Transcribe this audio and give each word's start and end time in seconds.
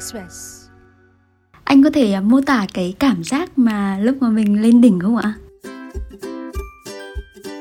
Express. 0.00 0.66
Anh 1.64 1.82
có 1.82 1.90
thể 1.90 2.14
uh, 2.18 2.24
mô 2.24 2.40
tả 2.40 2.66
cái 2.74 2.94
cảm 2.98 3.24
giác 3.24 3.58
mà 3.58 3.98
lúc 3.98 4.16
mà 4.20 4.28
mình 4.28 4.62
lên 4.62 4.80
đỉnh 4.80 5.00
không 5.00 5.16
ạ? 5.16 5.34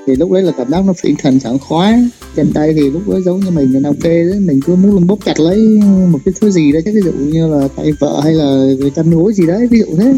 thì 0.08 0.16
lúc 0.16 0.32
đấy 0.32 0.44
là 0.44 0.52
cảm 0.58 0.68
giác 0.70 0.86
nó 0.86 0.94
phỉnh 0.94 1.16
thần 1.16 1.40
sảng 1.40 1.60
khoái. 1.60 2.10
Chân 2.36 2.52
tay 2.54 2.74
thì 2.74 2.90
lúc 2.90 3.02
đó 3.08 3.20
giống 3.20 3.40
như 3.40 3.52
mình 3.52 3.74
là 3.74 3.80
nào 3.80 3.94
kê 4.04 4.24
đấy. 4.24 4.40
Mình 4.40 4.60
cứ 4.66 4.76
muốn 4.76 5.08
bóp 5.08 5.18
chặt 5.26 5.40
lấy 5.40 5.80
một 6.12 6.20
cái 6.26 6.34
thứ 6.42 6.50
gì 6.50 6.72
đấy. 6.72 6.82
Ví 6.86 7.02
dụ 7.02 7.12
như 7.12 7.48
là 7.48 7.68
tay 7.76 7.92
vợ 8.00 8.22
hay 8.24 8.34
là 8.34 8.46
người 8.80 8.90
chăn 8.90 9.12
nuôi 9.12 9.34
gì 9.34 9.48
đấy 9.48 9.68
ví 9.72 9.80
dụ 9.80 9.98
thế. 9.98 10.14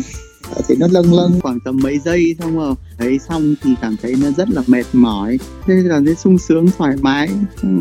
Ờ, 0.55 0.61
thì 0.67 0.75
nó 0.75 0.87
lâng 0.91 1.13
lâng. 1.13 1.39
Khoảng 1.41 1.59
tầm 1.65 1.79
mấy 1.83 1.99
giây 1.99 2.35
xong 2.39 2.57
rồi 2.57 2.75
thấy 2.97 3.19
xong 3.29 3.55
thì 3.63 3.71
cảm 3.81 3.95
thấy 4.01 4.15
nó 4.21 4.31
rất 4.37 4.49
là 4.49 4.61
mệt 4.67 4.85
mỏi. 4.93 5.37
Thế 5.67 5.73
cảm 5.89 6.05
thấy 6.05 6.15
sung 6.15 6.37
sướng 6.37 6.67
thoải 6.77 6.95
mái. 7.01 7.29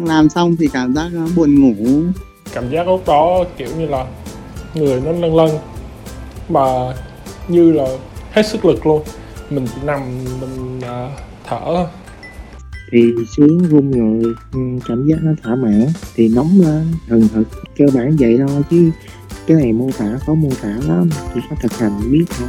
Làm 0.05 0.29
xong 0.29 0.57
thì 0.57 0.69
cảm 0.73 0.95
giác 0.95 1.09
nó 1.13 1.29
buồn 1.37 1.61
ngủ. 1.61 2.03
Cảm 2.53 2.71
giác 2.71 2.87
lúc 2.87 3.03
đó 3.07 3.45
kiểu 3.59 3.69
như 3.79 3.87
là 3.87 4.07
người 4.75 5.01
nó 5.01 5.13
lăn 5.13 5.37
lăn 5.37 5.49
mà 6.49 6.95
như 7.49 7.73
là 7.73 7.87
hết 8.33 8.47
sức 8.47 8.65
lực 8.65 8.87
luôn. 8.87 9.03
Mình 9.51 9.67
nằm 9.85 10.25
mình 10.41 10.79
uh, 10.79 11.19
thở. 11.47 11.87
Thì 12.93 13.13
sướng 13.37 13.59
run 13.59 13.91
rồi 13.91 14.35
ừ, 14.53 14.61
cảm 14.89 15.07
giác 15.07 15.17
nó 15.23 15.33
thỏa 15.43 15.55
mãn 15.55 15.87
thì 16.15 16.29
nóng 16.29 16.61
lên 16.61 16.93
hừng 17.09 17.29
hực 17.35 17.49
cơ 17.79 17.85
bản 17.95 18.17
vậy 18.19 18.39
thôi 18.49 18.63
chứ 18.71 18.91
cái 19.47 19.57
này 19.57 19.73
mô 19.73 19.91
tả 19.99 20.19
khó 20.27 20.35
mô 20.35 20.49
tả 20.63 20.69
lắm 20.89 21.11
chỉ 21.35 21.41
có 21.51 21.57
thực 21.63 21.73
hành 21.73 22.01
biết 22.11 22.25
thôi. 22.39 22.49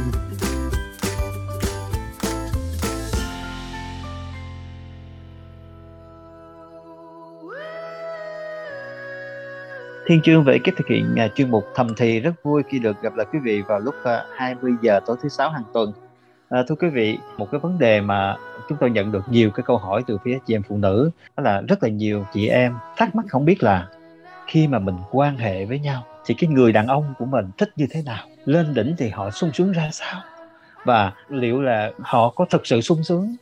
Thiên 10.12 10.22
Chương 10.22 10.44
về 10.44 10.58
cách 10.58 10.74
thực 10.76 10.88
hiện 10.88 11.14
à, 11.16 11.28
chuyên 11.28 11.50
mục 11.50 11.64
thầm 11.74 11.94
thì 11.96 12.20
rất 12.20 12.32
vui 12.42 12.62
khi 12.68 12.78
được 12.78 13.02
gặp 13.02 13.14
lại 13.16 13.26
quý 13.32 13.38
vị 13.38 13.62
vào 13.62 13.78
lúc 13.80 13.94
à, 14.04 14.24
20 14.36 14.72
giờ 14.82 15.00
tối 15.06 15.16
thứ 15.22 15.28
sáu 15.28 15.50
hàng 15.50 15.62
tuần. 15.72 15.92
À, 16.48 16.62
thưa 16.68 16.74
quý 16.74 16.88
vị, 16.88 17.18
một 17.38 17.50
cái 17.50 17.60
vấn 17.60 17.78
đề 17.78 18.00
mà 18.00 18.36
chúng 18.68 18.78
tôi 18.80 18.90
nhận 18.90 19.12
được 19.12 19.24
nhiều 19.28 19.50
cái 19.50 19.64
câu 19.66 19.76
hỏi 19.76 20.02
từ 20.06 20.18
phía 20.24 20.38
chị 20.46 20.54
em 20.54 20.62
phụ 20.62 20.76
nữ 20.76 21.10
đó 21.36 21.42
là 21.42 21.62
rất 21.68 21.82
là 21.82 21.88
nhiều 21.88 22.26
chị 22.32 22.48
em 22.48 22.74
thắc 22.96 23.14
mắc 23.14 23.24
không 23.28 23.44
biết 23.44 23.62
là 23.62 23.88
khi 24.46 24.66
mà 24.66 24.78
mình 24.78 24.96
quan 25.10 25.36
hệ 25.36 25.64
với 25.64 25.78
nhau 25.78 26.04
thì 26.26 26.34
cái 26.34 26.50
người 26.50 26.72
đàn 26.72 26.86
ông 26.86 27.14
của 27.18 27.24
mình 27.24 27.50
thích 27.58 27.70
như 27.76 27.86
thế 27.90 28.02
nào? 28.02 28.26
Lên 28.44 28.74
đỉnh 28.74 28.94
thì 28.98 29.08
họ 29.08 29.30
sung 29.30 29.52
sướng 29.52 29.72
ra 29.72 29.88
sao? 29.92 30.20
Và 30.84 31.12
liệu 31.28 31.62
là 31.62 31.90
họ 32.00 32.28
có 32.28 32.44
thực 32.50 32.66
sự 32.66 32.80
sung 32.80 33.02
sướng 33.02 33.36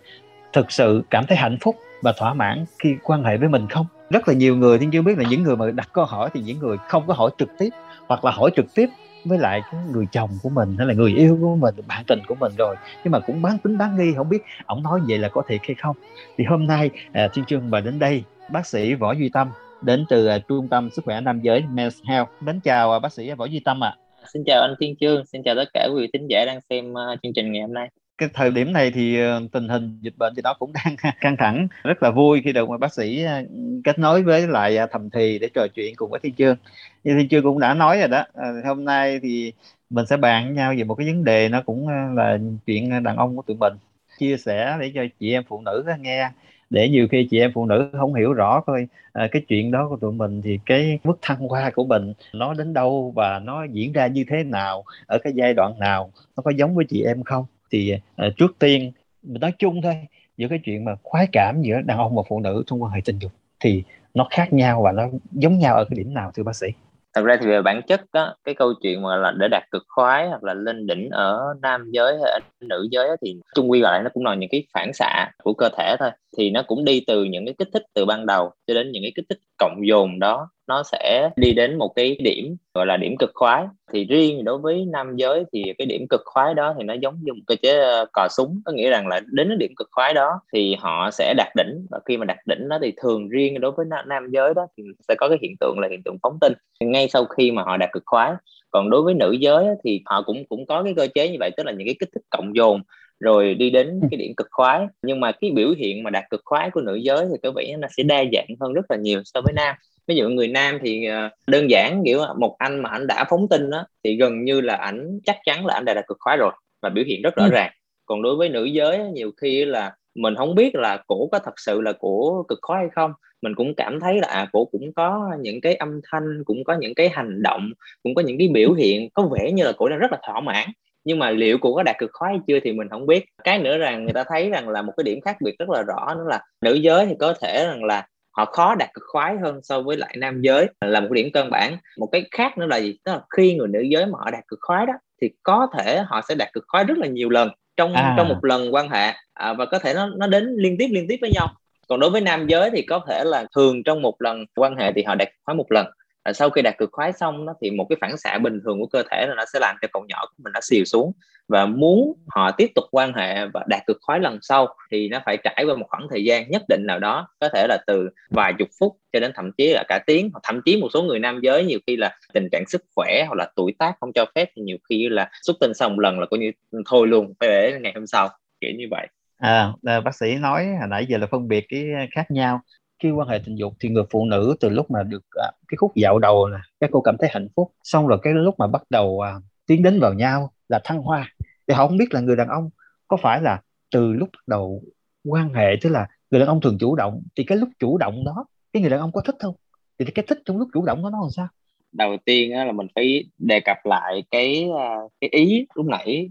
thực 0.53 0.73
sự 0.73 1.03
cảm 1.11 1.27
thấy 1.27 1.37
hạnh 1.37 1.59
phúc 1.61 1.77
và 2.03 2.13
thỏa 2.19 2.35
mãn 2.35 2.65
khi 2.79 2.97
quan 3.03 3.25
hệ 3.25 3.37
với 3.37 3.49
mình 3.49 3.67
không? 3.69 3.87
Rất 4.11 4.29
là 4.29 4.35
nhiều 4.35 4.57
người 4.57 4.79
thiên 4.79 4.91
chưa 4.91 5.03
biết 5.03 5.19
là 5.19 5.25
những 5.31 5.43
người 5.43 5.57
mà 5.57 5.71
đặt 5.71 5.89
câu 5.93 6.05
hỏi 6.05 6.31
thì 6.35 6.41
những 6.41 6.59
người 6.59 6.77
không 6.89 7.07
có 7.07 7.15
hỏi 7.15 7.31
trực 7.39 7.49
tiếp 7.59 7.69
hoặc 8.07 8.25
là 8.25 8.31
hỏi 8.31 8.51
trực 8.57 8.75
tiếp 8.75 8.87
với 9.25 9.39
lại 9.39 9.63
cái 9.73 9.81
người 9.93 10.07
chồng 10.13 10.31
của 10.43 10.49
mình 10.49 10.75
hay 10.79 10.87
là 10.87 10.95
người 10.95 11.15
yêu 11.15 11.39
của 11.41 11.57
mình 11.57 11.75
bạn 11.87 12.05
tình 12.07 12.21
của 12.29 12.35
mình 12.35 12.53
rồi. 12.59 12.77
Nhưng 13.05 13.13
mà 13.13 13.21
cũng 13.21 13.43
bán 13.43 13.59
tính 13.59 13.79
bán 13.79 13.97
nghi 13.97 14.13
không 14.17 14.29
biết 14.29 14.43
ổng 14.67 14.83
nói 14.83 15.01
vậy 15.09 15.19
là 15.19 15.29
có 15.29 15.43
thiệt 15.49 15.61
hay 15.63 15.75
không. 15.75 15.97
Thì 16.37 16.45
hôm 16.45 16.67
nay 16.67 16.91
à, 17.13 17.29
thiên 17.35 17.45
trương 17.45 17.71
mời 17.71 17.81
đến 17.81 17.99
đây 17.99 18.23
bác 18.53 18.67
sĩ 18.67 18.95
võ 18.95 19.13
duy 19.13 19.31
tâm 19.33 19.49
đến 19.83 20.05
từ 20.09 20.27
à, 20.27 20.39
trung 20.39 20.69
tâm 20.69 20.91
sức 20.91 21.05
khỏe 21.05 21.21
nam 21.21 21.41
giới 21.41 21.65
Men's 21.75 22.05
Health. 22.09 22.29
Đến 22.41 22.61
chào 22.61 22.93
à, 22.93 22.99
bác 22.99 23.13
sĩ 23.13 23.31
võ 23.31 23.45
duy 23.45 23.61
tâm 23.65 23.85
ạ. 23.85 23.97
À. 24.23 24.27
xin 24.33 24.43
chào 24.47 24.63
anh 24.63 24.75
thiên 24.81 24.97
trương 25.01 25.27
xin 25.27 25.43
chào 25.43 25.55
tất 25.55 25.69
cả 25.75 25.89
quý 25.95 26.01
vị 26.01 26.09
thính 26.13 26.27
giả 26.31 26.45
đang 26.47 26.61
xem 26.71 26.93
uh, 26.93 27.23
chương 27.23 27.33
trình 27.35 27.53
ngày 27.53 27.63
hôm 27.63 27.75
nay 27.75 27.89
cái 28.21 28.29
thời 28.35 28.51
điểm 28.51 28.73
này 28.73 28.91
thì 28.95 29.21
ờ, 29.21 29.43
tình 29.53 29.69
hình 29.69 29.99
dịch 30.03 30.15
bệnh 30.19 30.35
thì 30.37 30.43
nó 30.43 30.55
cũng 30.59 30.73
đang 30.85 30.97
căng 31.21 31.37
thẳng. 31.39 31.69
Rất 31.85 32.03
là 32.03 32.11
vui 32.11 32.43
khi 32.45 32.53
được 32.53 32.69
một 32.69 32.81
bác 32.81 32.95
sĩ 32.95 33.23
ờ, 33.25 33.43
kết 33.85 33.99
nối 33.99 34.23
với 34.23 34.47
lại 34.49 34.77
ờ, 34.77 34.87
thầm 34.93 35.11
thì 35.11 35.39
để 35.39 35.49
trò 35.55 35.67
chuyện 35.75 35.95
cùng 35.97 36.11
với 36.11 36.21
thiên 36.23 36.35
trương 36.35 36.57
như 37.05 37.15
thiên 37.19 37.29
trương 37.29 37.43
cũng 37.43 37.59
đã 37.61 37.75
nói 37.75 37.99
rồi 37.99 38.09
đó 38.09 38.25
à, 38.35 38.49
hôm 38.67 38.85
nay 38.85 39.21
thì 39.23 39.53
mình 39.91 40.07
sẽ 40.07 40.17
bàn 40.17 40.47
với 40.47 40.55
nhau 40.57 40.75
về 40.79 40.85
một 40.85 40.95
cái 40.95 41.07
vấn 41.07 41.25
đề 41.25 41.49
nó 41.49 41.63
cũng 41.67 41.89
là 42.17 42.39
chuyện 42.67 43.03
đàn 43.05 43.17
ông 43.17 43.37
của 43.37 43.43
tụi 43.43 43.57
mình. 43.61 43.73
Chia 44.19 44.37
sẻ 44.37 44.77
để 44.81 44.93
cho 44.95 45.03
chị 45.21 45.33
em 45.33 45.43
phụ 45.49 45.61
nữ 45.61 45.85
nghe 46.01 46.31
để 46.71 46.89
nhiều 46.89 47.09
khi 47.13 47.27
chị 47.31 47.39
em 47.41 47.51
phụ 47.55 47.67
nữ 47.67 47.91
không 47.99 48.15
hiểu 48.15 48.33
rõ 48.33 48.61
coi 48.67 48.87
à, 49.13 49.29
cái 49.33 49.43
chuyện 49.49 49.71
đó 49.71 49.87
của 49.91 49.97
tụi 49.97 50.13
mình 50.13 50.43
thì 50.45 50.59
cái 50.67 50.99
mức 51.05 51.19
thăng 51.23 51.39
hoa 51.39 51.71
của 51.75 51.85
mình 51.85 52.13
nó 52.35 52.55
đến 52.55 52.73
đâu 52.75 53.13
và 53.17 53.39
nó 53.45 53.65
diễn 53.65 53.93
ra 53.93 54.07
như 54.07 54.25
thế 54.31 54.45
nào 54.45 54.85
ở 55.07 55.19
cái 55.25 55.33
giai 55.37 55.55
đoạn 55.55 55.79
nào 55.79 56.13
nó 56.37 56.43
có 56.43 56.51
giống 56.51 56.75
với 56.75 56.85
chị 56.89 57.03
em 57.03 57.23
không? 57.25 57.45
Thì 57.71 57.95
uh, 58.27 58.37
trước 58.37 58.59
tiên 58.59 58.93
mình 59.23 59.41
nói 59.41 59.53
chung 59.59 59.83
thôi 59.83 59.95
giữa 60.37 60.49
cái 60.49 60.61
chuyện 60.65 60.85
mà 60.85 60.95
khoái 61.03 61.27
cảm 61.33 61.63
giữa 61.63 61.81
đàn 61.85 61.99
ông 61.99 62.17
và 62.17 62.23
phụ 62.29 62.41
nữ 62.41 62.63
trong 62.67 62.83
quan 62.83 62.93
hệ 62.93 63.01
tình 63.05 63.19
dục 63.19 63.33
thì 63.61 63.83
nó 64.15 64.27
khác 64.31 64.53
nhau 64.53 64.83
và 64.83 64.93
nó 64.93 65.09
giống 65.33 65.59
nhau 65.59 65.77
ở 65.77 65.85
cái 65.85 65.97
điểm 65.99 66.15
nào 66.15 66.31
thưa 66.35 66.43
bác 66.43 66.57
sĩ? 66.57 66.69
Thật 67.15 67.25
ra 67.25 67.37
thì 67.41 67.47
về 67.47 67.63
bản 67.63 67.83
chất 67.87 68.01
đó, 68.13 68.35
cái 68.45 68.55
câu 68.55 68.73
chuyện 68.83 69.03
mà 69.03 69.17
là 69.17 69.33
để 69.39 69.49
đạt 69.51 69.63
cực 69.71 69.85
khoái 69.89 70.29
hoặc 70.29 70.45
là 70.45 70.55
lên 70.55 70.87
đỉnh 70.87 71.11
ở 71.11 71.55
nam 71.63 71.91
giới 71.93 72.13
hay 72.13 72.31
ở 72.31 72.39
nữ 72.61 72.89
giới 72.91 73.09
đó, 73.09 73.17
thì 73.23 73.37
chung 73.55 73.71
quy 73.71 73.81
lại 73.81 74.03
nó 74.03 74.11
cũng 74.15 74.25
là 74.25 74.35
những 74.35 74.51
cái 74.51 74.67
phản 74.75 74.93
xạ 74.95 75.31
của 75.43 75.55
cơ 75.55 75.69
thể 75.79 75.97
thôi. 75.99 76.11
Thì 76.39 76.51
nó 76.51 76.63
cũng 76.67 76.85
đi 76.85 77.05
từ 77.07 77.25
những 77.25 77.45
cái 77.45 77.55
kích 77.59 77.69
thích 77.73 77.83
từ 77.95 78.05
ban 78.05 78.27
đầu 78.27 78.53
cho 78.71 78.75
đến 78.75 78.93
những 78.93 79.03
cái 79.03 79.13
kích 79.15 79.25
thích 79.29 79.39
cộng 79.59 79.87
dồn 79.87 80.19
đó, 80.19 80.49
nó 80.67 80.83
sẽ 80.83 81.31
đi 81.37 81.53
đến 81.53 81.79
một 81.79 81.93
cái 81.97 82.17
điểm 82.21 82.57
gọi 82.75 82.87
là 82.87 82.97
điểm 82.97 83.17
cực 83.19 83.31
khoái. 83.35 83.65
Thì 83.93 84.05
riêng 84.05 84.45
đối 84.45 84.59
với 84.59 84.85
nam 84.93 85.17
giới 85.17 85.45
thì 85.53 85.65
cái 85.79 85.87
điểm 85.87 86.07
cực 86.11 86.21
khoái 86.25 86.55
đó 86.55 86.75
thì 86.79 86.85
nó 86.85 86.95
giống 86.95 87.15
như 87.23 87.33
một 87.33 87.41
cơ 87.47 87.55
chế 87.63 87.79
ờ, 87.79 88.07
cò 88.13 88.29
súng. 88.31 88.63
Có 88.65 88.73
nghĩa 88.73 88.91
rằng 88.91 89.09
là 89.09 89.21
đến 89.27 89.49
cái 89.49 89.57
điểm 89.57 89.73
cực 89.77 89.89
khoái 89.93 90.15
đó 90.15 90.41
thì 90.53 90.77
họ 90.79 91.11
sẽ 91.11 91.35
đạt 91.37 91.49
đỉnh. 91.57 91.87
Và 91.91 91.99
khi 92.07 92.17
mà 92.17 92.25
đạt 92.25 92.39
đỉnh 92.47 92.69
đó 92.69 92.79
thì 92.83 92.93
thường 93.03 93.29
riêng 93.29 93.61
đối 93.61 93.73
với 93.73 93.87
nam 94.07 94.31
giới 94.31 94.55
đó 94.55 94.67
thì 94.77 94.85
sẽ 95.09 95.15
có 95.19 95.29
cái 95.29 95.39
hiện 95.43 95.57
tượng 95.61 95.79
là 95.79 95.89
hiện 95.91 96.03
tượng 96.05 96.19
phóng 96.23 96.39
tinh. 96.41 96.53
Ngay 96.81 97.09
sau 97.09 97.25
khi 97.25 97.51
mà 97.51 97.63
họ 97.63 97.77
đạt 97.77 97.93
cực 97.93 98.03
khoái. 98.07 98.33
Còn 98.71 98.91
đối 98.91 99.03
với 99.03 99.15
nữ 99.15 99.33
giới 99.33 99.67
thì 99.85 100.03
họ 100.07 100.23
cũng 100.23 100.45
cũng 100.49 100.67
có 100.67 100.83
cái 100.83 100.95
cơ 100.97 101.07
chế 101.15 101.29
như 101.29 101.37
vậy, 101.41 101.51
tức 101.57 101.67
là 101.67 101.73
những 101.73 101.87
cái 101.87 101.97
kích 102.01 102.09
thích 102.15 102.23
cộng 102.31 102.57
dồn 102.57 102.83
rồi 103.21 103.55
đi 103.55 103.71
đến 103.71 104.01
ừ. 104.03 104.09
cái 104.11 104.19
điểm 104.19 104.35
cực 104.37 104.49
khoái. 104.51 104.87
Nhưng 105.03 105.21
mà 105.21 105.33
cái 105.33 105.51
biểu 105.51 105.71
hiện 105.79 106.03
mà 106.03 106.11
đạt 106.11 106.25
cực 106.31 106.41
khoái 106.45 106.71
của 106.71 106.81
nữ 106.81 106.95
giới 106.95 107.27
thì 107.31 107.37
có 107.43 107.53
vẻ 107.57 107.77
nó 107.79 107.89
sẽ 107.97 108.03
đa 108.03 108.25
dạng 108.33 108.47
hơn 108.61 108.73
rất 108.73 108.91
là 108.91 108.97
nhiều 108.97 109.23
so 109.25 109.41
với 109.41 109.53
nam. 109.53 109.77
Ví 110.07 110.17
dụ 110.17 110.29
người 110.29 110.49
nam 110.49 110.79
thì 110.83 111.07
ờ, 111.07 111.29
đơn 111.47 111.71
giản 111.71 112.03
kiểu 112.05 112.21
một 112.39 112.57
anh 112.59 112.83
mà 112.83 112.91
anh 112.91 113.07
đã 113.07 113.25
phóng 113.31 113.49
tinh 113.49 113.71
đó 113.71 113.87
thì 114.05 114.17
gần 114.17 114.45
như 114.45 114.61
là 114.61 114.75
ảnh 114.75 115.21
chắc 115.25 115.37
chắn 115.45 115.67
là 115.67 115.75
anh 115.75 115.85
đã 115.85 115.95
đạt 115.95 116.05
cực 116.07 116.17
khoái 116.21 116.37
rồi 116.37 116.53
và 116.83 116.89
biểu 116.89 117.05
hiện 117.05 117.23
rất 117.23 117.37
rõ 117.37 117.45
ừ. 117.45 117.51
ràng. 117.51 117.73
Còn 118.07 118.23
đối 118.23 118.37
với 118.37 118.49
nữ 118.49 118.65
giới 118.65 118.99
nhiều 118.99 119.31
khi 119.41 119.65
là 119.65 119.93
mình 120.15 120.35
không 120.37 120.55
biết 120.55 120.75
là 120.75 121.03
cổ 121.07 121.29
có 121.33 121.39
thật 121.39 121.55
sự 121.57 121.81
là 121.81 121.93
cổ 121.93 122.45
cực 122.49 122.59
khoái 122.63 122.79
hay 122.79 122.89
không. 122.95 123.13
Mình 123.43 123.55
cũng 123.55 123.75
cảm 123.75 124.01
thấy 124.01 124.21
là 124.21 124.29
à, 124.29 124.49
cổ 124.53 124.65
cũng 124.65 124.93
có 124.97 125.31
những 125.41 125.61
cái 125.61 125.75
âm 125.75 126.01
thanh 126.11 126.45
cũng 126.45 126.65
có 126.65 126.77
những 126.81 126.95
cái 126.95 127.09
hành 127.09 127.43
động 127.43 127.73
cũng 128.03 128.15
có 128.15 128.23
những 128.23 128.39
cái 128.39 128.49
biểu 128.49 128.73
hiện 128.73 129.09
có 129.15 129.23
vẻ 129.23 129.53
như 129.53 129.65
là 129.65 129.73
cổ 129.77 129.89
đang 129.89 129.99
rất 129.99 130.13
là 130.13 130.19
thỏa 130.27 130.41
mãn 130.41 130.69
nhưng 131.05 131.19
mà 131.19 131.31
liệu 131.31 131.59
cô 131.61 131.75
có 131.75 131.83
đạt 131.83 131.97
cực 131.99 132.11
khoái 132.13 132.33
hay 132.33 132.41
chưa 132.47 132.61
thì 132.65 132.73
mình 132.73 132.89
không 132.89 133.07
biết. 133.07 133.25
Cái 133.45 133.59
nữa 133.59 133.79
rằng 133.79 134.05
người 134.05 134.13
ta 134.13 134.25
thấy 134.29 134.51
rằng 134.51 134.69
là 134.69 134.83
một 134.83 134.93
cái 134.97 135.05
điểm 135.05 135.21
khác 135.21 135.37
biệt 135.45 135.59
rất 135.59 135.69
là 135.69 135.83
rõ 135.83 136.15
nữa 136.15 136.25
là 136.29 136.41
nữ 136.61 136.75
giới 136.75 137.07
thì 137.07 137.15
có 137.21 137.35
thể 137.41 137.67
rằng 137.67 137.85
là 137.85 138.07
họ 138.37 138.45
khó 138.45 138.75
đạt 138.75 138.95
cực 138.95 139.05
khoái 139.07 139.37
hơn 139.43 139.61
so 139.63 139.81
với 139.81 139.97
lại 139.97 140.15
nam 140.19 140.43
giới. 140.43 140.67
Là 140.81 141.01
một 141.01 141.07
cái 141.15 141.23
điểm 141.23 141.33
căn 141.35 141.51
bản. 141.51 141.77
Một 141.99 142.09
cái 142.13 142.25
khác 142.31 142.59
nữa 142.59 142.67
là 142.67 142.77
gì? 142.81 142.99
Tức 143.05 143.13
là 143.13 143.21
khi 143.37 143.55
người 143.55 143.69
nữ 143.69 143.81
giới 143.81 144.07
mà 144.07 144.19
họ 144.19 144.31
đạt 144.31 144.45
cực 144.49 144.59
khoái 144.63 144.87
đó 144.87 144.93
thì 145.23 145.31
có 145.43 145.69
thể 145.79 146.03
họ 146.07 146.21
sẽ 146.29 146.35
đạt 146.35 146.53
cực 146.53 146.65
khoái 146.69 146.85
rất 146.85 146.99
là 146.99 147.07
nhiều 147.07 147.31
lần 147.31 147.51
trong 147.77 147.95
à. 147.95 148.15
trong 148.17 148.29
một 148.29 148.45
lần 148.45 148.75
quan 148.75 148.91
hệ. 148.91 149.13
À, 149.35 149.53
và 149.53 149.67
có 149.67 149.79
thể 149.79 149.95
nó 149.95 150.09
nó 150.17 150.27
đến 150.27 150.57
liên 150.59 150.77
tiếp 150.79 150.89
liên 150.91 151.07
tiếp 151.09 151.17
với 151.21 151.31
nhau. 151.35 151.49
Còn 151.89 152.01
đối 152.01 152.11
với 152.11 152.21
nam 152.21 152.47
giới 152.47 152.71
thì 152.71 152.83
có 152.83 153.01
thể 153.09 153.25
là 153.25 153.47
thường 153.55 153.83
trong 153.83 154.03
một 154.03 154.23
lần 154.23 154.45
quan 154.57 154.77
hệ 154.77 154.93
thì 154.93 155.03
họ 155.03 155.15
đạt 155.15 155.29
khoái 155.45 155.55
một 155.55 155.73
lần 155.73 155.87
à, 156.23 156.33
sau 156.33 156.51
khi 156.51 156.63
đạt 156.63 156.79
cực 156.79 156.89
khoái 156.93 157.13
xong 157.13 157.47
đó, 157.47 157.55
thì 157.63 157.71
một 157.71 157.87
cái 157.89 157.97
phản 158.01 158.17
xạ 158.17 158.39
bình 158.39 158.61
thường 158.65 158.81
của 158.81 158.87
cơ 158.87 159.03
thể 159.11 159.27
là 159.27 159.35
nó 159.35 159.45
sẽ 159.53 159.59
làm 159.61 159.77
cho 159.83 159.89
cậu 159.93 160.05
nhỏ 160.09 160.21
của 160.27 160.43
mình 160.45 160.53
nó 160.53 160.61
xìu 160.63 160.85
xuống. 160.85 161.13
Và 161.49 161.67
muốn 161.67 162.15
họ 162.29 162.51
tiếp 162.51 162.71
tục 162.75 162.85
quan 162.91 163.13
hệ 163.15 163.47
và 163.47 163.65
đạt 163.67 163.83
cực 163.87 163.99
khoái 164.01 164.21
lần 164.21 164.39
sau 164.43 164.75
thì 164.91 165.09
nó 165.09 165.21
phải 165.27 165.37
trải 165.37 165.65
qua 165.67 165.75
một 165.75 165.87
khoảng 165.89 166.07
thời 166.11 166.25
gian 166.25 166.51
nhất 166.51 166.63
định 166.69 166.87
nào 166.87 166.99
đó 166.99 167.29
có 167.41 167.49
thể 167.55 167.67
là 167.69 167.79
từ 167.87 168.09
vài 168.31 168.53
chục 168.59 168.69
phút 168.79 168.97
cho 169.13 169.21
đến 169.21 169.33
thậm 169.35 169.51
chí 169.59 169.73
là 169.73 169.85
cả 169.89 170.01
tiếng 170.07 170.31
hoặc 170.33 170.41
thậm 170.43 170.61
chí 170.65 170.77
một 170.77 170.89
số 170.93 171.03
người 171.03 171.19
nam 171.19 171.41
giới 171.43 171.65
nhiều 171.65 171.79
khi 171.87 171.97
là 171.97 172.19
tình 172.33 172.49
trạng 172.53 172.65
sức 172.67 172.85
khỏe 172.97 173.25
hoặc 173.27 173.35
là 173.35 173.51
tuổi 173.57 173.75
tác 173.79 173.95
không 174.01 174.13
cho 174.13 174.25
phép 174.35 174.49
thì 174.57 174.63
nhiều 174.63 174.77
khi 174.89 175.09
là 175.09 175.31
xuất 175.43 175.57
tinh 175.61 175.75
xong 175.75 175.93
một 175.93 176.01
lần 176.01 176.21
là 176.21 176.27
coi 176.27 176.41
như 176.41 176.51
thôi 176.87 177.07
luôn 177.07 177.35
phải 177.41 177.49
để 177.49 177.79
ngày 177.81 177.93
hôm 177.95 178.07
sau 178.07 178.29
kiểu 178.61 178.71
như 178.79 178.85
vậy. 178.91 179.07
À, 179.39 179.73
à 179.87 180.01
bác 180.01 180.15
sĩ 180.15 180.35
nói 180.35 180.67
hồi 180.67 180.89
nãy 180.89 181.07
giờ 181.09 181.19
là 181.19 181.27
phân 181.27 181.49
biệt 181.49 181.67
cái 181.69 181.85
khác 182.15 182.31
nhau 182.31 182.61
khi 183.01 183.11
quan 183.11 183.29
hệ 183.29 183.41
tình 183.45 183.59
dục 183.59 183.73
thì 183.81 183.89
người 183.89 184.05
phụ 184.11 184.25
nữ 184.25 184.55
từ 184.61 184.69
lúc 184.69 184.91
mà 184.91 185.03
được 185.03 185.23
à, 185.31 185.51
cái 185.69 185.77
khúc 185.77 185.93
dạo 185.95 186.19
đầu 186.19 186.49
là 186.49 186.63
các 186.81 186.91
cô 186.93 187.01
cảm 187.01 187.17
thấy 187.19 187.29
hạnh 187.33 187.49
phúc 187.57 187.73
xong 187.83 188.07
rồi 188.07 188.19
cái 188.23 188.33
lúc 188.33 188.55
mà 188.59 188.67
bắt 188.67 188.83
đầu 188.91 189.21
à, 189.21 189.35
tiến 189.67 189.83
đến 189.83 190.01
vào 190.01 190.15
nhau 190.15 190.53
là 190.69 190.81
thăng 190.85 191.03
hoa. 191.03 191.29
Thì 191.69 191.75
họ 191.75 191.87
không 191.87 191.97
biết 191.97 192.15
là 192.15 192.21
người 192.21 192.37
đàn 192.37 192.49
ông 192.49 192.71
có 193.09 193.17
phải 193.17 193.43
là 193.43 193.63
từ 193.91 194.13
lúc 194.13 194.29
bắt 194.33 194.43
đầu 194.47 194.83
quan 195.25 195.55
hệ 195.55 195.77
tức 195.83 195.91
là 195.91 196.09
người 196.31 196.41
đàn 196.41 196.49
ông 196.49 196.61
thường 196.61 196.79
chủ 196.81 196.97
động 196.97 197.23
thì 197.37 197.45
cái 197.45 197.59
lúc 197.59 197.69
chủ 197.79 197.99
động 197.99 198.25
đó 198.25 198.47
cái 198.73 198.81
người 198.81 198.91
đàn 198.91 199.01
ông 199.01 199.13
có 199.13 199.21
thích 199.21 199.37
không? 199.41 199.55
Thì 199.99 200.05
cái 200.05 200.25
thích 200.29 200.39
trong 200.45 200.59
lúc 200.59 200.69
chủ 200.75 200.85
động 200.85 201.03
đó 201.03 201.11
nó 201.11 201.21
làm 201.21 201.31
sao? 201.31 201.49
Đầu 201.93 202.17
tiên 202.25 202.53
là 202.53 202.73
mình 202.73 202.87
phải 202.95 203.25
đề 203.39 203.61
cập 203.61 203.77
lại 203.85 204.23
cái 204.31 204.69
à, 204.79 204.97
cái 205.21 205.31
ý 205.31 205.67
lúc 205.75 205.87
nãy 205.87 206.31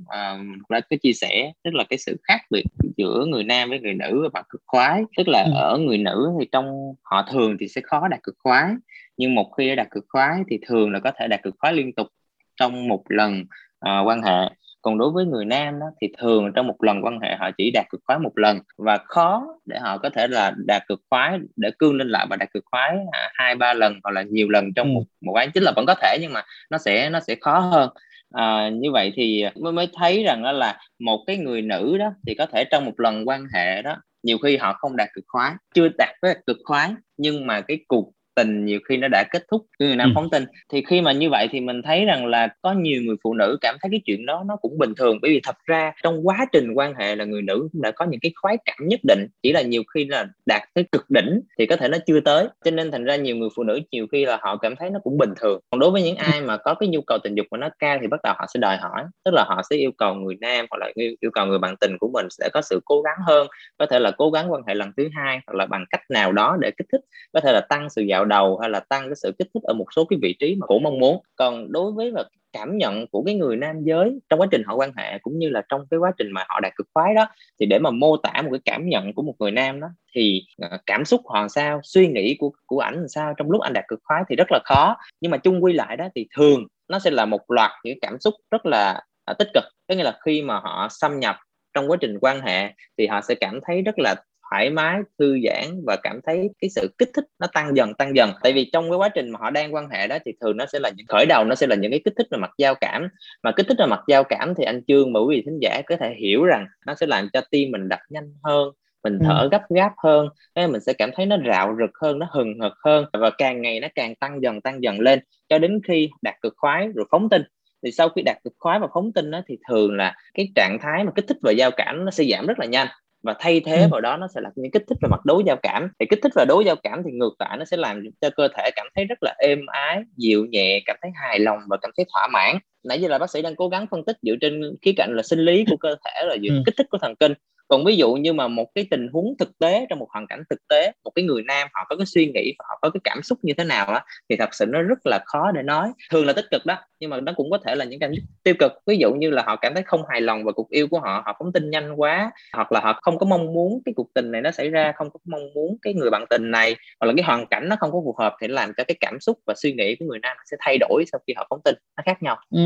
là 0.69 0.81
cái 0.89 1.00
chia 1.00 1.13
sẻ 1.13 1.51
tức 1.63 1.73
là 1.73 1.83
cái 1.89 2.00
sự 2.00 2.17
khác 2.23 2.41
biệt 2.50 2.63
giữa 2.97 3.25
người 3.25 3.44
nam 3.44 3.69
với 3.69 3.79
người 3.79 3.94
nữ 3.94 4.29
và 4.33 4.44
cực 4.50 4.61
khoái 4.65 5.03
tức 5.17 5.27
là 5.27 5.44
ừ. 5.44 5.51
ở 5.56 5.77
người 5.77 5.97
nữ 5.97 6.29
thì 6.39 6.47
trong 6.51 6.94
họ 7.03 7.25
thường 7.31 7.57
thì 7.59 7.67
sẽ 7.67 7.81
khó 7.83 8.07
đạt 8.07 8.23
cực 8.23 8.35
khoái 8.44 8.73
nhưng 9.17 9.35
một 9.35 9.51
khi 9.57 9.69
đã 9.69 9.75
đạt 9.75 9.88
cực 9.91 10.06
khoái 10.09 10.41
thì 10.50 10.59
thường 10.67 10.91
là 10.91 11.00
có 11.00 11.11
thể 11.19 11.27
đạt 11.27 11.44
cực 11.44 11.56
khoái 11.59 11.73
liên 11.73 11.94
tục 11.94 12.07
trong 12.55 12.88
một 12.88 13.03
lần 13.09 13.41
uh, 13.85 14.07
quan 14.07 14.21
hệ 14.21 14.50
còn 14.81 14.97
đối 14.97 15.11
với 15.11 15.25
người 15.25 15.45
nam 15.45 15.79
đó, 15.79 15.85
thì 16.01 16.07
thường 16.17 16.51
trong 16.55 16.67
một 16.67 16.83
lần 16.83 17.05
quan 17.05 17.19
hệ 17.19 17.35
họ 17.39 17.49
chỉ 17.57 17.71
đạt 17.73 17.85
cực 17.89 18.01
khoái 18.07 18.19
một 18.19 18.37
lần 18.37 18.59
và 18.77 18.97
khó 18.97 19.45
để 19.65 19.79
họ 19.79 19.97
có 19.97 20.09
thể 20.09 20.27
là 20.27 20.53
đạt 20.65 20.87
cực 20.87 21.01
khoái 21.09 21.39
để 21.55 21.71
cương 21.79 21.95
lên 21.95 22.09
lại 22.09 22.27
và 22.29 22.35
đạt 22.35 22.53
cực 22.53 22.63
khoái 22.65 22.97
à, 23.11 23.31
hai 23.33 23.55
ba 23.55 23.73
lần 23.73 23.99
hoặc 24.03 24.11
là 24.11 24.21
nhiều 24.21 24.49
lần 24.49 24.73
trong 24.73 24.87
ừ. 24.87 24.93
một 24.93 25.03
một 25.21 25.33
cái 25.35 25.47
chính 25.53 25.63
là 25.63 25.71
vẫn 25.75 25.85
có 25.85 25.95
thể 26.01 26.17
nhưng 26.21 26.33
mà 26.33 26.43
nó 26.69 26.77
sẽ 26.77 27.09
nó 27.09 27.19
sẽ 27.19 27.35
khó 27.41 27.59
hơn 27.59 27.89
à, 28.31 28.69
như 28.69 28.91
vậy 28.91 29.13
thì 29.15 29.45
mới 29.61 29.73
mới 29.73 29.89
thấy 29.93 30.23
rằng 30.23 30.43
đó 30.43 30.51
là 30.51 30.77
một 30.99 31.23
cái 31.27 31.37
người 31.37 31.61
nữ 31.61 31.97
đó 31.97 32.11
thì 32.27 32.35
có 32.35 32.45
thể 32.45 32.63
trong 32.71 32.85
một 32.85 32.99
lần 32.99 33.27
quan 33.27 33.45
hệ 33.53 33.81
đó 33.81 33.95
nhiều 34.23 34.37
khi 34.37 34.57
họ 34.57 34.73
không 34.73 34.95
đạt 34.95 35.09
cực 35.13 35.23
khoái 35.27 35.53
chưa 35.73 35.89
đạt 35.97 36.15
với 36.21 36.35
cực 36.47 36.57
khoái 36.63 36.93
nhưng 37.17 37.47
mà 37.47 37.61
cái 37.61 37.79
cuộc 37.87 38.11
tình 38.39 38.65
nhiều 38.65 38.80
khi 38.89 38.97
nó 38.97 39.07
đã 39.07 39.24
kết 39.31 39.44
thúc 39.51 39.65
người 39.80 39.95
nam 39.95 40.09
ừ. 40.09 40.12
phóng 40.15 40.30
tin. 40.30 40.45
Thì 40.71 40.83
khi 40.88 41.01
mà 41.01 41.12
như 41.12 41.30
vậy 41.30 41.47
thì 41.51 41.59
mình 41.62 41.81
thấy 41.81 42.06
rằng 42.06 42.25
là 42.25 42.47
có 42.62 42.74
nhiều 42.74 43.01
người 43.01 43.15
phụ 43.24 43.33
nữ 43.33 43.57
cảm 43.62 43.75
thấy 43.81 43.89
cái 43.91 44.01
chuyện 44.06 44.25
đó 44.25 44.44
nó 44.47 44.56
cũng 44.56 44.77
bình 44.77 44.94
thường. 44.97 45.18
Bởi 45.21 45.31
vì 45.31 45.39
thật 45.44 45.56
ra 45.65 45.91
trong 46.03 46.27
quá 46.27 46.45
trình 46.51 46.74
quan 46.74 46.94
hệ 46.94 47.15
là 47.15 47.25
người 47.25 47.41
nữ 47.41 47.69
cũng 47.71 47.81
đã 47.81 47.91
có 47.91 48.06
những 48.06 48.19
cái 48.19 48.31
khoái 48.36 48.57
cảm 48.65 48.77
nhất 48.88 49.00
định. 49.03 49.27
Chỉ 49.44 49.53
là 49.53 49.62
nhiều 49.62 49.83
khi 49.94 50.06
là 50.06 50.25
đạt 50.45 50.62
tới 50.74 50.83
cực 50.91 51.09
đỉnh 51.09 51.41
thì 51.59 51.65
có 51.65 51.75
thể 51.75 51.88
nó 51.88 51.97
chưa 52.07 52.19
tới. 52.19 52.47
Cho 52.65 52.71
nên 52.71 52.91
thành 52.91 53.06
ra 53.06 53.15
nhiều 53.15 53.36
người 53.36 53.50
phụ 53.56 53.63
nữ 53.63 53.80
nhiều 53.91 54.07
khi 54.12 54.25
là 54.25 54.38
họ 54.41 54.57
cảm 54.57 54.75
thấy 54.75 54.89
nó 54.89 55.00
cũng 55.03 55.18
bình 55.18 55.33
thường. 55.41 55.59
Còn 55.71 55.80
đối 55.80 55.91
với 55.91 56.03
những 56.03 56.15
ai 56.15 56.41
mà 56.41 56.57
có 56.57 56.74
cái 56.74 56.89
nhu 56.89 57.01
cầu 57.01 57.18
tình 57.24 57.36
dục 57.36 57.45
mà 57.51 57.57
nó 57.57 57.69
cao 57.80 57.97
thì 58.01 58.07
bắt 58.07 58.19
đầu 58.24 58.33
họ 58.38 58.45
sẽ 58.53 58.59
đòi 58.59 58.77
hỏi. 58.77 59.03
Tức 59.25 59.31
là 59.33 59.44
họ 59.47 59.62
sẽ 59.69 59.75
yêu 59.75 59.91
cầu 59.97 60.15
người 60.15 60.36
nam 60.41 60.65
hoặc 60.69 60.77
là 60.77 60.91
yêu, 60.94 61.15
yêu 61.19 61.31
cầu 61.33 61.45
người 61.45 61.59
bạn 61.59 61.75
tình 61.77 61.97
của 62.00 62.09
mình 62.13 62.27
sẽ 62.30 62.50
có 62.53 62.62
sự 62.62 62.80
cố 62.86 63.01
gắng 63.01 63.18
hơn. 63.27 63.47
Có 63.77 63.86
thể 63.86 64.00
là 64.00 64.12
cố 64.18 64.31
gắng 64.31 64.51
quan 64.51 64.62
hệ 64.68 64.74
lần 64.74 64.91
thứ 64.97 65.09
hai 65.15 65.39
hoặc 65.47 65.53
là 65.57 65.65
bằng 65.65 65.86
cách 65.89 66.01
nào 66.09 66.31
đó 66.31 66.57
để 66.59 66.71
kích 66.77 66.88
thích. 66.91 67.01
Có 67.33 67.39
thể 67.39 67.51
là 67.53 67.62
tăng 67.62 67.89
sự 67.89 68.01
dạo 68.01 68.25
đầu 68.29 68.57
hay 68.57 68.69
là 68.69 68.79
tăng 68.79 69.01
cái 69.05 69.15
sự 69.15 69.31
kích 69.39 69.47
thích 69.53 69.63
ở 69.63 69.73
một 69.73 69.85
số 69.95 70.05
cái 70.05 70.19
vị 70.21 70.35
trí 70.39 70.55
mà 70.55 70.67
cổ 70.67 70.79
mong 70.79 70.99
muốn. 70.99 71.23
Còn 71.35 71.71
đối 71.71 71.91
với 71.91 72.11
là 72.11 72.23
cảm 72.53 72.77
nhận 72.77 73.07
của 73.07 73.23
cái 73.23 73.35
người 73.35 73.55
nam 73.55 73.75
giới 73.83 74.19
trong 74.29 74.41
quá 74.41 74.47
trình 74.51 74.63
họ 74.65 74.75
quan 74.75 74.91
hệ 74.97 75.17
cũng 75.21 75.39
như 75.39 75.49
là 75.49 75.61
trong 75.69 75.81
cái 75.91 75.97
quá 75.97 76.11
trình 76.17 76.31
mà 76.31 76.45
họ 76.49 76.59
đạt 76.59 76.75
cực 76.75 76.87
khoái 76.93 77.13
đó, 77.13 77.27
thì 77.59 77.65
để 77.65 77.79
mà 77.79 77.91
mô 77.91 78.17
tả 78.17 78.41
một 78.41 78.49
cái 78.51 78.59
cảm 78.65 78.89
nhận 78.89 79.13
của 79.13 79.21
một 79.21 79.33
người 79.39 79.51
nam 79.51 79.79
đó, 79.79 79.87
thì 80.15 80.41
ờ, 80.61 80.77
cảm 80.85 81.05
xúc 81.05 81.21
họ 81.25 81.47
sao, 81.47 81.79
suy 81.83 82.07
nghĩ 82.07 82.35
của 82.39 82.51
của 82.65 82.79
ảnh 82.79 83.05
sao 83.09 83.33
trong 83.37 83.51
lúc 83.51 83.61
anh 83.61 83.73
đạt 83.73 83.85
cực 83.87 83.99
khoái 84.03 84.23
thì 84.29 84.35
rất 84.35 84.47
là 84.51 84.59
khó. 84.65 84.97
Nhưng 85.21 85.31
mà 85.31 85.37
chung 85.37 85.63
quy 85.63 85.73
lại 85.73 85.97
đó 85.97 86.07
thì 86.15 86.27
thường 86.37 86.67
nó 86.87 86.99
sẽ 86.99 87.11
là 87.11 87.25
một 87.25 87.51
loạt 87.51 87.71
những 87.83 87.97
cảm 88.01 88.19
xúc 88.19 88.33
rất 88.51 88.65
là 88.65 89.01
ờ, 89.25 89.33
tích 89.33 89.47
cực. 89.53 89.63
Có 89.87 89.95
nghĩa 89.95 90.03
là 90.03 90.19
khi 90.25 90.41
mà 90.41 90.59
họ 90.59 90.87
xâm 90.91 91.19
nhập 91.19 91.35
trong 91.73 91.91
quá 91.91 91.97
trình 92.01 92.17
quan 92.21 92.41
hệ 92.41 92.73
thì 92.97 93.07
họ 93.07 93.21
sẽ 93.21 93.35
cảm 93.35 93.59
thấy 93.67 93.81
rất 93.81 93.99
là 93.99 94.15
thoải 94.50 94.69
mái 94.69 95.00
thư 95.19 95.38
giãn 95.46 95.81
và 95.86 95.98
cảm 96.04 96.19
thấy 96.25 96.50
cái 96.62 96.69
sự 96.69 96.96
kích 96.98 97.10
thích 97.16 97.25
nó 97.40 97.48
tăng 97.54 97.75
dần 97.75 97.94
tăng 97.94 98.16
dần. 98.16 98.31
Tại 98.44 98.54
vì 98.54 98.69
trong 98.74 98.90
cái 98.90 98.98
quá 98.98 99.10
trình 99.10 99.30
mà 99.30 99.40
họ 99.42 99.50
đang 99.50 99.74
quan 99.74 99.90
hệ 99.90 100.07
đó 100.07 100.18
thì 100.25 100.31
thường 100.42 100.57
nó 100.57 100.66
sẽ 100.66 100.80
là 100.80 100.90
những 100.98 101.07
khởi 101.07 101.25
đầu 101.30 101.44
nó 101.44 101.56
sẽ 101.56 101.68
là 101.68 101.75
những 101.75 101.92
cái 101.92 102.01
kích 102.06 102.13
thích 102.18 102.28
về 102.31 102.38
mặt 102.38 102.51
giao 102.57 102.75
cảm. 102.75 103.07
Mà 103.44 103.51
kích 103.51 103.66
thích 103.68 103.78
về 103.80 103.86
mặt 103.86 104.01
giao 104.07 104.24
cảm 104.24 104.54
thì 104.57 104.63
anh 104.63 104.81
chương 104.88 105.13
và 105.13 105.19
quý 105.19 105.36
vị 105.36 105.44
thính 105.46 105.60
giả 105.62 105.81
có 105.86 105.96
thể 106.00 106.16
hiểu 106.19 106.46
rằng 106.46 106.66
nó 106.86 106.96
sẽ 106.96 107.07
làm 107.07 107.30
cho 107.34 107.42
tim 107.51 107.72
mình 107.72 107.90
đập 107.90 108.00
nhanh 108.10 108.34
hơn 108.44 108.69
mình 109.04 109.19
thở 109.25 109.40
ừ. 109.42 109.50
gấp 109.51 109.62
gáp 109.69 109.92
hơn 110.04 110.28
nên 110.56 110.72
mình 110.72 110.81
sẽ 110.81 110.94
cảm 110.94 111.10
thấy 111.16 111.25
nó 111.25 111.38
rạo 111.48 111.75
rực 111.80 111.90
hơn 112.01 112.19
nó 112.19 112.28
hừng 112.31 112.60
hực 112.60 112.74
hơn 112.86 113.06
và 113.13 113.30
càng 113.38 113.62
ngày 113.62 113.80
nó 113.80 113.88
càng 113.96 114.16
tăng 114.16 114.42
dần 114.44 114.62
tăng 114.62 114.84
dần 114.84 115.00
lên 115.00 115.19
cho 115.50 115.57
đến 115.60 115.80
khi 115.88 116.10
đạt 116.22 116.36
cực 116.42 116.54
khoái 116.57 116.88
rồi 116.96 117.06
phóng 117.12 117.30
tinh. 117.30 117.42
Thì 117.84 117.92
sau 117.92 118.10
khi 118.10 118.22
đạt 118.22 118.38
cực 118.44 118.54
khoái 118.60 118.80
và 118.80 118.88
phóng 118.94 119.13
tinh 119.13 119.31
đó, 119.31 119.42
thì 119.48 119.57
thường 119.69 119.96
là 119.96 120.16
cái 120.34 120.51
trạng 120.56 120.78
thái 120.81 121.04
mà 121.04 121.12
kích 121.16 121.25
thích 121.28 121.38
và 121.42 121.51
giao 121.51 121.72
cảm 121.72 122.06
nó 122.06 122.12
sẽ 122.12 122.24
giảm 122.31 122.46
rất 122.46 122.60
là 122.60 122.66
nhanh 122.66 122.88
và 123.24 123.36
thay 123.39 123.62
thế 123.66 123.81
ừ. 123.81 123.88
vào 123.92 124.01
đó 124.01 124.18
nó 124.18 124.27
sẽ 124.36 124.42
là 124.42 124.50
những 124.56 124.71
kích 124.71 124.83
thích 124.88 124.98
về 125.01 125.10
mặt 125.12 125.25
đối 125.25 125.44
giao 125.45 125.56
cảm 125.63 125.89
thì 126.00 126.06
kích 126.10 126.19
thích 126.24 126.31
và 126.36 126.45
đối 126.45 126.66
giao 126.66 126.75
cảm 126.75 127.01
thì 127.06 127.12
ngược 127.12 127.36
lại 127.39 127.57
nó 127.57 127.66
sẽ 127.66 127.77
làm 127.77 128.04
cho 128.21 128.30
cơ 128.30 128.48
thể 128.57 128.69
cảm 128.75 128.88
thấy 128.95 129.06
rất 129.06 129.24
là 129.24 129.36
êm 129.38 129.66
ái 129.66 130.04
dịu 130.18 130.45
nhẹ 130.45 130.80
cảm 130.86 130.98
thấy 131.01 131.12
hài 131.16 131.39
lòng 131.39 131.60
và 131.68 131.77
cảm 131.81 131.92
thấy 131.98 132.06
thỏa 132.13 132.27
mãn 132.27 132.57
nãy 132.83 133.01
giờ 133.01 133.07
là 133.07 133.18
bác 133.18 133.30
sĩ 133.30 133.42
đang 133.42 133.56
cố 133.56 133.69
gắng 133.69 133.86
phân 133.92 134.06
tích 134.06 134.18
dựa 134.21 134.36
trên 134.42 134.62
khía 134.81 134.94
cạnh 134.98 135.10
là 135.16 135.24
sinh 135.24 135.39
lý 135.39 135.66
của 135.69 135.77
cơ 135.77 135.95
thể 136.06 136.25
là 136.25 136.38
dựa 136.44 136.50
ừ. 136.50 136.62
kích 136.66 136.75
thích 136.77 136.88
của 136.89 136.98
thần 136.98 137.16
kinh 137.16 137.33
còn 137.69 137.86
ví 137.86 137.95
dụ 137.95 138.13
như 138.13 138.33
mà 138.33 138.48
một 138.48 138.66
cái 138.75 138.88
tình 138.92 139.07
huống 139.13 139.36
thực 139.39 139.60
tế, 139.60 139.86
trong 139.89 140.00
một 140.00 140.07
hoàn 140.12 140.27
cảnh 140.27 140.44
thực 140.50 140.68
tế, 140.69 140.92
một 141.04 141.12
cái 141.16 141.25
người 141.25 141.44
nam 141.44 141.68
họ 141.74 141.86
có 141.89 141.95
cái 141.95 142.06
suy 142.06 142.31
nghĩ 142.33 142.54
và 142.60 142.66
họ 142.69 142.80
có 142.81 142.89
cái 142.89 143.01
cảm 143.04 143.21
xúc 143.24 143.39
như 143.42 143.54
thế 143.57 143.63
nào 143.63 143.86
á, 143.86 144.04
thì 144.30 144.36
thật 144.36 144.50
sự 144.51 144.66
nó 144.66 144.81
rất 144.81 145.00
là 145.06 145.19
khó 145.25 145.51
để 145.51 145.62
nói. 145.63 145.92
Thường 146.12 146.25
là 146.25 146.33
tích 146.33 146.45
cực 146.51 146.66
đó, 146.66 146.77
nhưng 147.00 147.10
mà 147.10 147.21
nó 147.21 147.33
cũng 147.36 147.51
có 147.51 147.57
thể 147.66 147.75
là 147.75 147.86
những 147.86 148.00
cảm 148.00 148.16
xúc 148.16 148.24
tiêu 148.44 148.54
cực. 148.60 148.71
Ví 148.86 148.98
dụ 148.98 149.13
như 149.13 149.30
là 149.30 149.44
họ 149.45 149.56
cảm 149.56 149.74
thấy 149.74 149.83
không 149.83 150.01
hài 150.10 150.21
lòng 150.21 150.44
về 150.44 150.51
cuộc 150.56 150.69
yêu 150.69 150.88
của 150.88 151.00
họ 151.00 151.24
họ 151.25 151.36
phóng 151.39 151.54
tin 151.54 151.69
nhanh 151.69 151.94
quá, 151.95 152.31
hoặc 152.54 152.71
là 152.71 152.80
họ 152.80 153.00
không 153.01 153.19
có 153.19 153.25
mong 153.25 153.54
muốn 153.54 153.81
cái 153.86 153.94
cuộc 153.95 154.07
tình 154.13 154.31
này 154.31 154.42
nó 154.42 154.51
xảy 154.51 154.69
ra, 154.69 154.92
không 154.95 155.10
có 155.10 155.19
mong 155.25 155.54
muốn 155.56 155.77
cái 155.81 155.94
người 155.94 156.10
bạn 156.10 156.25
tình 156.30 156.51
này, 156.51 156.75
hoặc 157.00 157.07
là 157.07 157.13
cái 157.18 157.25
hoàn 157.25 157.45
cảnh 157.48 157.69
nó 157.69 157.75
không 157.80 157.92
có 157.92 158.01
phù 158.06 158.15
hợp 158.19 158.36
thì 158.42 158.48
nó 158.48 158.54
làm 158.54 158.74
cho 158.77 158.83
cái 158.83 158.98
cảm 159.00 159.19
xúc 159.19 159.38
và 159.48 159.54
suy 159.57 159.74
nghĩ 159.74 159.95
của 160.00 160.06
người 160.06 160.19
nam 160.19 160.38
sẽ 160.51 160.57
thay 160.60 160.77
đổi 160.77 161.04
sau 161.12 161.19
khi 161.27 161.33
họ 161.38 161.48
phóng 161.50 161.62
tin. 161.63 161.75
Nó 161.98 162.04
khác 162.06 162.24
nhau. 162.24 162.38
Ừ 162.50 162.60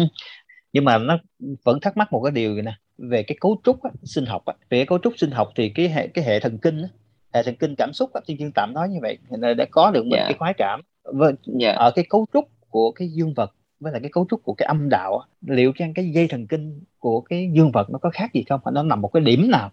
nhưng 0.74 0.86
mà 0.86 0.98
nó 0.98 1.18
vẫn 1.64 1.80
thắc 1.80 1.98
mắc 1.98 2.14
một 2.14 2.22
cái 2.24 2.31
điều 2.31 2.54
này 2.54 2.64
nè 2.64 2.74
về 2.98 3.24
cái 3.24 3.38
cấu 3.42 3.62
trúc 3.64 3.84
á, 3.84 3.90
sinh 4.04 4.25
học 4.25 4.46
á. 4.46 4.54
về 4.70 4.78
cái 4.78 4.86
cấu 4.86 5.00
trúc 5.04 5.14
sinh 5.18 5.31
học 5.31 5.50
thì 5.56 5.70
cái 5.70 5.90
hệ 5.90 6.08
cái 6.08 6.25
hệ 6.25 6.40
thần 6.40 6.58
kinh 6.58 6.81
á, 6.81 6.90
hệ 7.34 7.44
thần 7.44 7.56
kinh 7.56 7.75
cảm 7.75 7.94
xúc 7.94 8.14
á, 8.14 8.22
tiên 8.25 8.52
tạm 8.56 8.74
nói 8.74 8.90
như 8.90 9.00
vậy 9.02 9.18
đã 9.58 9.66
có 9.72 9.92
được 9.92 10.06
một 10.06 10.16
yeah. 10.16 10.24
Dạ. 10.24 10.28
cái 10.28 10.38
khoái 10.38 10.54
cảm 10.58 10.81
và 11.04 11.28
yeah. 11.28 11.38
Dạ. 11.46 11.72
ở 11.72 11.92
cái 11.96 12.06
cấu 12.10 12.25
trúc 12.34 12.50
của 12.70 12.92
cái 12.92 13.08
dương 13.08 13.34
vật 13.34 13.52
với 13.80 13.92
lại 13.92 14.02
cái 14.02 14.12
cấu 14.12 14.25
trúc 14.30 14.44
của 14.44 14.54
cái 14.54 14.66
âm 14.66 14.90
đạo 14.90 15.24
liệu 15.42 15.72
chăng 15.78 15.94
cái 15.94 16.10
dây 16.10 16.28
thần 16.28 16.48
kinh 16.48 16.81
của 17.00 17.22
cái 17.22 17.50
dương 17.54 17.72
vật 17.72 17.90
nó 17.90 18.00
có 18.00 18.10
khác 18.10 18.34
gì 18.34 18.44
không 18.50 18.60
nó 18.72 18.84
nằm 18.84 19.02
một 19.02 19.08
cái 19.08 19.24
điểm 19.24 19.52
nào 19.52 19.72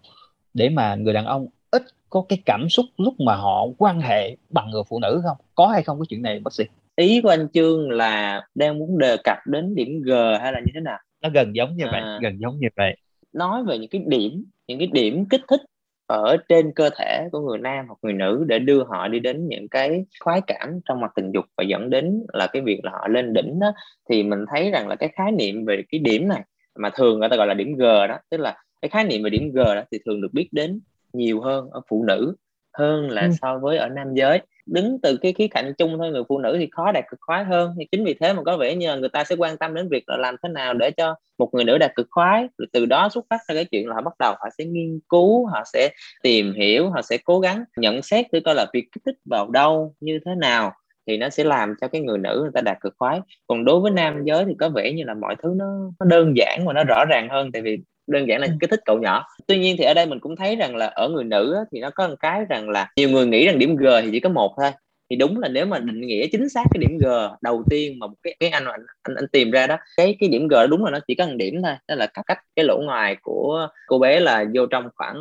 để 0.53 0.69
mà 0.69 0.95
người 0.95 1.13
đàn 1.13 1.25
ông 1.25 1.47
ít 1.71 1.83
có 2.09 2.25
cái 2.29 2.41
cảm 2.45 2.69
xúc 2.69 2.85
lúc 2.97 3.13
mà 3.19 3.35
họ 3.35 3.67
quan 3.77 4.01
hệ 4.01 4.37
bằng 4.49 4.69
người 4.69 4.83
phụ 4.89 4.99
nữ 4.99 5.21
không 5.23 5.37
có 5.55 5.67
hay 5.67 5.83
không 5.83 5.99
cái 5.99 6.05
chuyện 6.09 6.21
này 6.21 6.39
bác 6.39 6.53
sĩ 6.53 6.63
ý 6.95 7.21
của 7.21 7.29
anh 7.29 7.47
Trương 7.53 7.89
là 7.89 8.41
đang 8.55 8.79
muốn 8.79 8.97
đề 8.97 9.17
cập 9.23 9.37
đến 9.45 9.75
điểm 9.75 10.01
G 10.01 10.11
hay 10.41 10.53
là 10.53 10.59
như 10.59 10.71
thế 10.73 10.79
nào 10.79 10.97
nó 11.21 11.29
gần 11.33 11.55
giống 11.55 11.77
như 11.77 11.85
à. 11.85 11.91
vậy 11.91 12.01
gần 12.21 12.39
giống 12.39 12.59
như 12.59 12.67
vậy 12.75 12.95
nói 13.33 13.63
về 13.63 13.77
những 13.77 13.89
cái 13.89 14.03
điểm 14.07 14.45
những 14.67 14.79
cái 14.79 14.87
điểm 14.87 15.25
kích 15.29 15.41
thích 15.47 15.61
ở 16.07 16.37
trên 16.49 16.71
cơ 16.75 16.89
thể 16.99 17.27
của 17.31 17.39
người 17.39 17.57
nam 17.57 17.85
hoặc 17.87 17.97
người 18.01 18.13
nữ 18.13 18.45
để 18.47 18.59
đưa 18.59 18.83
họ 18.83 19.07
đi 19.07 19.19
đến 19.19 19.47
những 19.47 19.69
cái 19.69 20.05
khoái 20.19 20.41
cảm 20.47 20.79
trong 20.85 20.99
mặt 20.99 21.11
tình 21.15 21.31
dục 21.31 21.45
và 21.57 21.63
dẫn 21.63 21.89
đến 21.89 22.23
là 22.33 22.47
cái 22.47 22.61
việc 22.61 22.79
là 22.83 22.91
họ 22.91 23.07
lên 23.07 23.33
đỉnh 23.33 23.59
đó 23.59 23.71
thì 24.09 24.23
mình 24.23 24.45
thấy 24.51 24.71
rằng 24.71 24.87
là 24.87 24.95
cái 24.95 25.09
khái 25.09 25.31
niệm 25.31 25.65
về 25.65 25.83
cái 25.91 25.99
điểm 25.99 26.27
này 26.27 26.41
mà 26.75 26.89
thường 26.89 27.19
người 27.19 27.29
ta 27.29 27.35
gọi 27.35 27.47
là 27.47 27.53
điểm 27.53 27.75
G 27.75 27.81
đó 27.81 28.17
tức 28.29 28.37
là 28.37 28.57
cái 28.81 28.89
khái 28.89 29.03
niệm 29.03 29.23
về 29.23 29.29
điểm 29.29 29.51
G 29.51 29.57
đó 29.57 29.83
thì 29.91 29.97
thường 30.05 30.21
được 30.21 30.33
biết 30.33 30.49
đến 30.51 30.79
nhiều 31.13 31.41
hơn 31.41 31.69
ở 31.69 31.81
phụ 31.89 32.03
nữ 32.03 32.35
hơn 32.73 33.09
là 33.09 33.21
ừ. 33.21 33.29
so 33.41 33.59
với 33.59 33.77
ở 33.77 33.89
nam 33.89 34.07
giới 34.13 34.41
đứng 34.65 34.99
từ 35.03 35.17
cái 35.17 35.33
khía 35.33 35.47
cạnh 35.47 35.73
chung 35.77 35.97
thôi 35.97 36.11
người 36.11 36.23
phụ 36.29 36.39
nữ 36.39 36.55
thì 36.59 36.69
khó 36.71 36.91
đạt 36.91 37.03
cực 37.11 37.19
khoái 37.21 37.43
hơn. 37.43 37.75
Thì 37.79 37.85
chính 37.91 38.05
vì 38.05 38.13
thế 38.13 38.33
mà 38.33 38.43
có 38.43 38.57
vẻ 38.57 38.75
như 38.75 38.87
là 38.87 38.95
người 38.95 39.09
ta 39.09 39.23
sẽ 39.23 39.35
quan 39.35 39.57
tâm 39.57 39.73
đến 39.73 39.89
việc 39.89 40.03
là 40.07 40.17
làm 40.17 40.35
thế 40.43 40.49
nào 40.49 40.73
để 40.73 40.91
cho 40.91 41.15
một 41.37 41.49
người 41.53 41.63
nữ 41.63 41.77
đạt 41.77 41.95
cực 41.95 42.07
khoái. 42.09 42.47
Rồi 42.57 42.67
từ 42.73 42.85
đó 42.85 43.09
xuất 43.09 43.25
phát 43.29 43.39
ra 43.47 43.55
cái 43.55 43.65
chuyện 43.65 43.87
là 43.87 43.95
họ 43.95 44.01
bắt 44.01 44.13
đầu 44.19 44.33
họ 44.39 44.49
sẽ 44.57 44.65
nghiên 44.65 44.99
cứu 45.09 45.45
họ 45.45 45.63
sẽ 45.73 45.89
tìm 46.23 46.53
hiểu 46.53 46.89
họ 46.89 47.01
sẽ 47.01 47.17
cố 47.23 47.39
gắng 47.39 47.63
nhận 47.77 48.01
xét 48.01 48.25
thử 48.31 48.39
coi 48.45 48.55
là 48.55 48.65
việc 48.73 48.85
kích 48.91 49.03
thích 49.05 49.15
vào 49.25 49.49
đâu 49.49 49.95
như 49.99 50.19
thế 50.25 50.31
nào 50.35 50.71
thì 51.07 51.17
nó 51.17 51.29
sẽ 51.29 51.43
làm 51.43 51.73
cho 51.81 51.87
cái 51.87 52.01
người 52.01 52.17
nữ 52.17 52.39
người 52.41 52.51
ta 52.53 52.61
đạt 52.61 52.77
cực 52.81 52.93
khoái. 52.97 53.19
Còn 53.47 53.65
đối 53.65 53.79
với 53.79 53.91
nam 53.91 54.23
giới 54.25 54.45
thì 54.45 54.53
có 54.59 54.69
vẻ 54.69 54.91
như 54.91 55.03
là 55.03 55.13
mọi 55.13 55.35
thứ 55.43 55.53
nó, 55.55 55.65
nó 55.99 56.05
đơn 56.05 56.33
giản 56.37 56.65
và 56.65 56.73
nó 56.73 56.83
rõ 56.83 57.05
ràng 57.09 57.27
hơn. 57.29 57.51
Tại 57.51 57.61
vì 57.61 57.77
đơn 58.07 58.27
giản 58.27 58.41
là 58.41 58.47
ừ. 58.47 58.53
cái 58.59 58.67
thích 58.67 58.79
cậu 58.85 58.99
nhỏ 58.99 59.25
tuy 59.47 59.59
nhiên 59.59 59.75
thì 59.77 59.83
ở 59.83 59.93
đây 59.93 60.05
mình 60.05 60.19
cũng 60.19 60.35
thấy 60.35 60.55
rằng 60.55 60.75
là 60.75 60.85
ở 60.85 61.09
người 61.09 61.23
nữ 61.23 61.55
thì 61.71 61.79
nó 61.79 61.89
có 61.89 62.07
một 62.07 62.15
cái 62.19 62.45
rằng 62.49 62.69
là 62.69 62.87
nhiều 62.95 63.09
người 63.09 63.25
nghĩ 63.25 63.45
rằng 63.45 63.59
điểm 63.59 63.75
g 63.75 63.85
thì 64.03 64.09
chỉ 64.11 64.19
có 64.19 64.29
một 64.29 64.53
thôi 64.61 64.71
thì 65.09 65.15
đúng 65.15 65.39
là 65.39 65.47
nếu 65.47 65.65
mà 65.65 65.79
định 65.79 66.01
nghĩa 66.01 66.27
chính 66.31 66.49
xác 66.49 66.63
cái 66.73 66.79
điểm 66.79 66.97
g 67.01 67.07
đầu 67.41 67.63
tiên 67.69 67.99
mà 67.99 68.07
một 68.07 68.15
cái, 68.23 68.35
cái 68.39 68.49
anh, 68.49 68.65
anh 68.65 68.85
anh 69.03 69.15
anh 69.15 69.27
tìm 69.31 69.51
ra 69.51 69.67
đó 69.67 69.77
cái 69.97 70.15
cái 70.19 70.29
điểm 70.29 70.47
g 70.47 70.51
đó 70.51 70.67
đúng 70.67 70.85
là 70.85 70.91
nó 70.91 70.99
chỉ 71.07 71.15
có 71.15 71.25
một 71.25 71.33
điểm 71.37 71.61
thôi 71.63 71.73
đó 71.87 71.95
là 71.95 72.07
cách 72.07 72.39
cái 72.55 72.65
lỗ 72.65 72.81
ngoài 72.85 73.15
của 73.21 73.67
cô 73.87 73.99
bé 73.99 74.19
là 74.19 74.45
vô 74.53 74.65
trong 74.65 74.89
khoảng 74.95 75.17